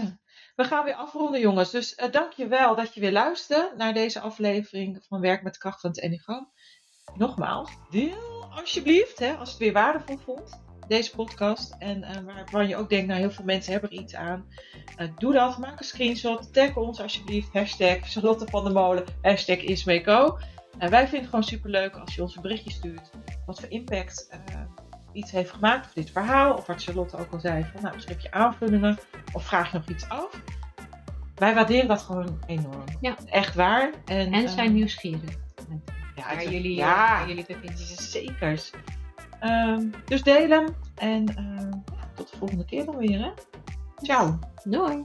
We 0.56 0.64
gaan 0.64 0.84
weer 0.84 0.94
afronden, 0.94 1.40
jongens. 1.40 1.70
Dus 1.70 1.94
eh 1.94 2.12
dank 2.12 2.32
je 2.32 2.46
wel 2.46 2.74
dat 2.74 2.94
je 2.94 3.00
weer 3.00 3.12
luisterde 3.12 3.74
naar 3.76 3.94
deze 3.94 4.20
aflevering 4.20 5.04
van 5.08 5.20
Werk 5.20 5.42
met 5.42 5.58
Kracht 5.58 5.80
van 5.80 5.90
het 5.90 6.00
Enneagram. 6.00 6.52
Nogmaals, 7.14 7.70
deel 7.90 8.46
alsjeblieft, 8.50 9.18
hè, 9.18 9.34
als 9.34 9.48
het 9.48 9.58
weer 9.58 9.72
waardevol 9.72 10.16
vond, 10.16 10.60
deze 10.88 11.14
podcast. 11.14 11.74
En 11.78 12.02
eh, 12.02 12.24
waarvan 12.24 12.68
je 12.68 12.76
ook 12.76 12.88
denkt, 12.88 13.06
nou 13.06 13.20
heel 13.20 13.30
veel 13.30 13.44
mensen 13.44 13.72
hebben 13.72 13.90
er 13.90 13.98
iets 13.98 14.14
aan. 14.14 14.48
Eh, 14.96 15.08
doe 15.16 15.32
dat, 15.32 15.58
maak 15.58 15.78
een 15.78 15.84
screenshot, 15.84 16.52
tag 16.52 16.76
ons 16.76 17.00
alsjeblieft. 17.00 17.52
Hashtag 17.52 17.98
Charlotte 18.00 18.46
van 18.46 18.64
der 18.64 18.72
Molen, 18.72 19.04
hashtag 19.22 19.58
Ismeco. 19.58 20.38
En 20.78 20.90
wij 20.90 21.02
vinden 21.02 21.20
het 21.20 21.28
gewoon 21.28 21.44
superleuk 21.44 21.96
als 21.96 22.14
je 22.14 22.22
ons 22.22 22.36
een 22.36 22.42
berichtje 22.42 22.70
stuurt. 22.70 23.10
Wat 23.46 23.60
voor 23.60 23.70
impact 23.70 24.28
iets 25.16 25.30
heeft 25.30 25.50
gemaakt. 25.50 25.86
Of 25.86 25.92
dit 25.92 26.10
verhaal. 26.10 26.54
Of 26.54 26.66
wat 26.66 26.82
Charlotte 26.82 27.16
ook 27.16 27.32
al 27.32 27.40
zei. 27.40 27.66
Van, 27.72 27.82
nou, 27.82 27.94
misschien 27.94 28.14
heb 28.14 28.22
je 28.22 28.32
aanvullingen. 28.32 28.98
Of 29.32 29.44
vraag 29.44 29.72
je 29.72 29.78
nog 29.78 29.88
iets 29.88 30.08
af. 30.08 30.42
Wij 31.34 31.54
waarderen 31.54 31.88
dat 31.88 32.02
gewoon 32.02 32.38
enorm. 32.46 32.84
Ja. 33.00 33.14
Echt 33.26 33.54
waar. 33.54 33.92
En, 34.04 34.32
En 34.32 34.44
eh, 34.44 34.48
zijn 34.48 34.72
nieuwsgierig 34.72 35.44
ja, 36.16 36.42
jullie, 36.42 36.74
ja, 36.74 37.20
eh, 37.20 37.28
jullie 37.28 37.44
bevindingen. 37.46 38.02
Zekers. 38.02 38.70
Ehm, 39.40 39.82
dus 40.04 40.22
delen. 40.22 40.74
En 40.94 41.24
ja, 41.94 42.10
tot 42.14 42.30
de 42.30 42.36
volgende 42.36 42.64
keer 42.64 42.84
dan 42.84 42.96
weer. 42.96 43.18
Hè? 43.20 43.30
Ciao. 44.02 44.38
Doei! 44.64 45.04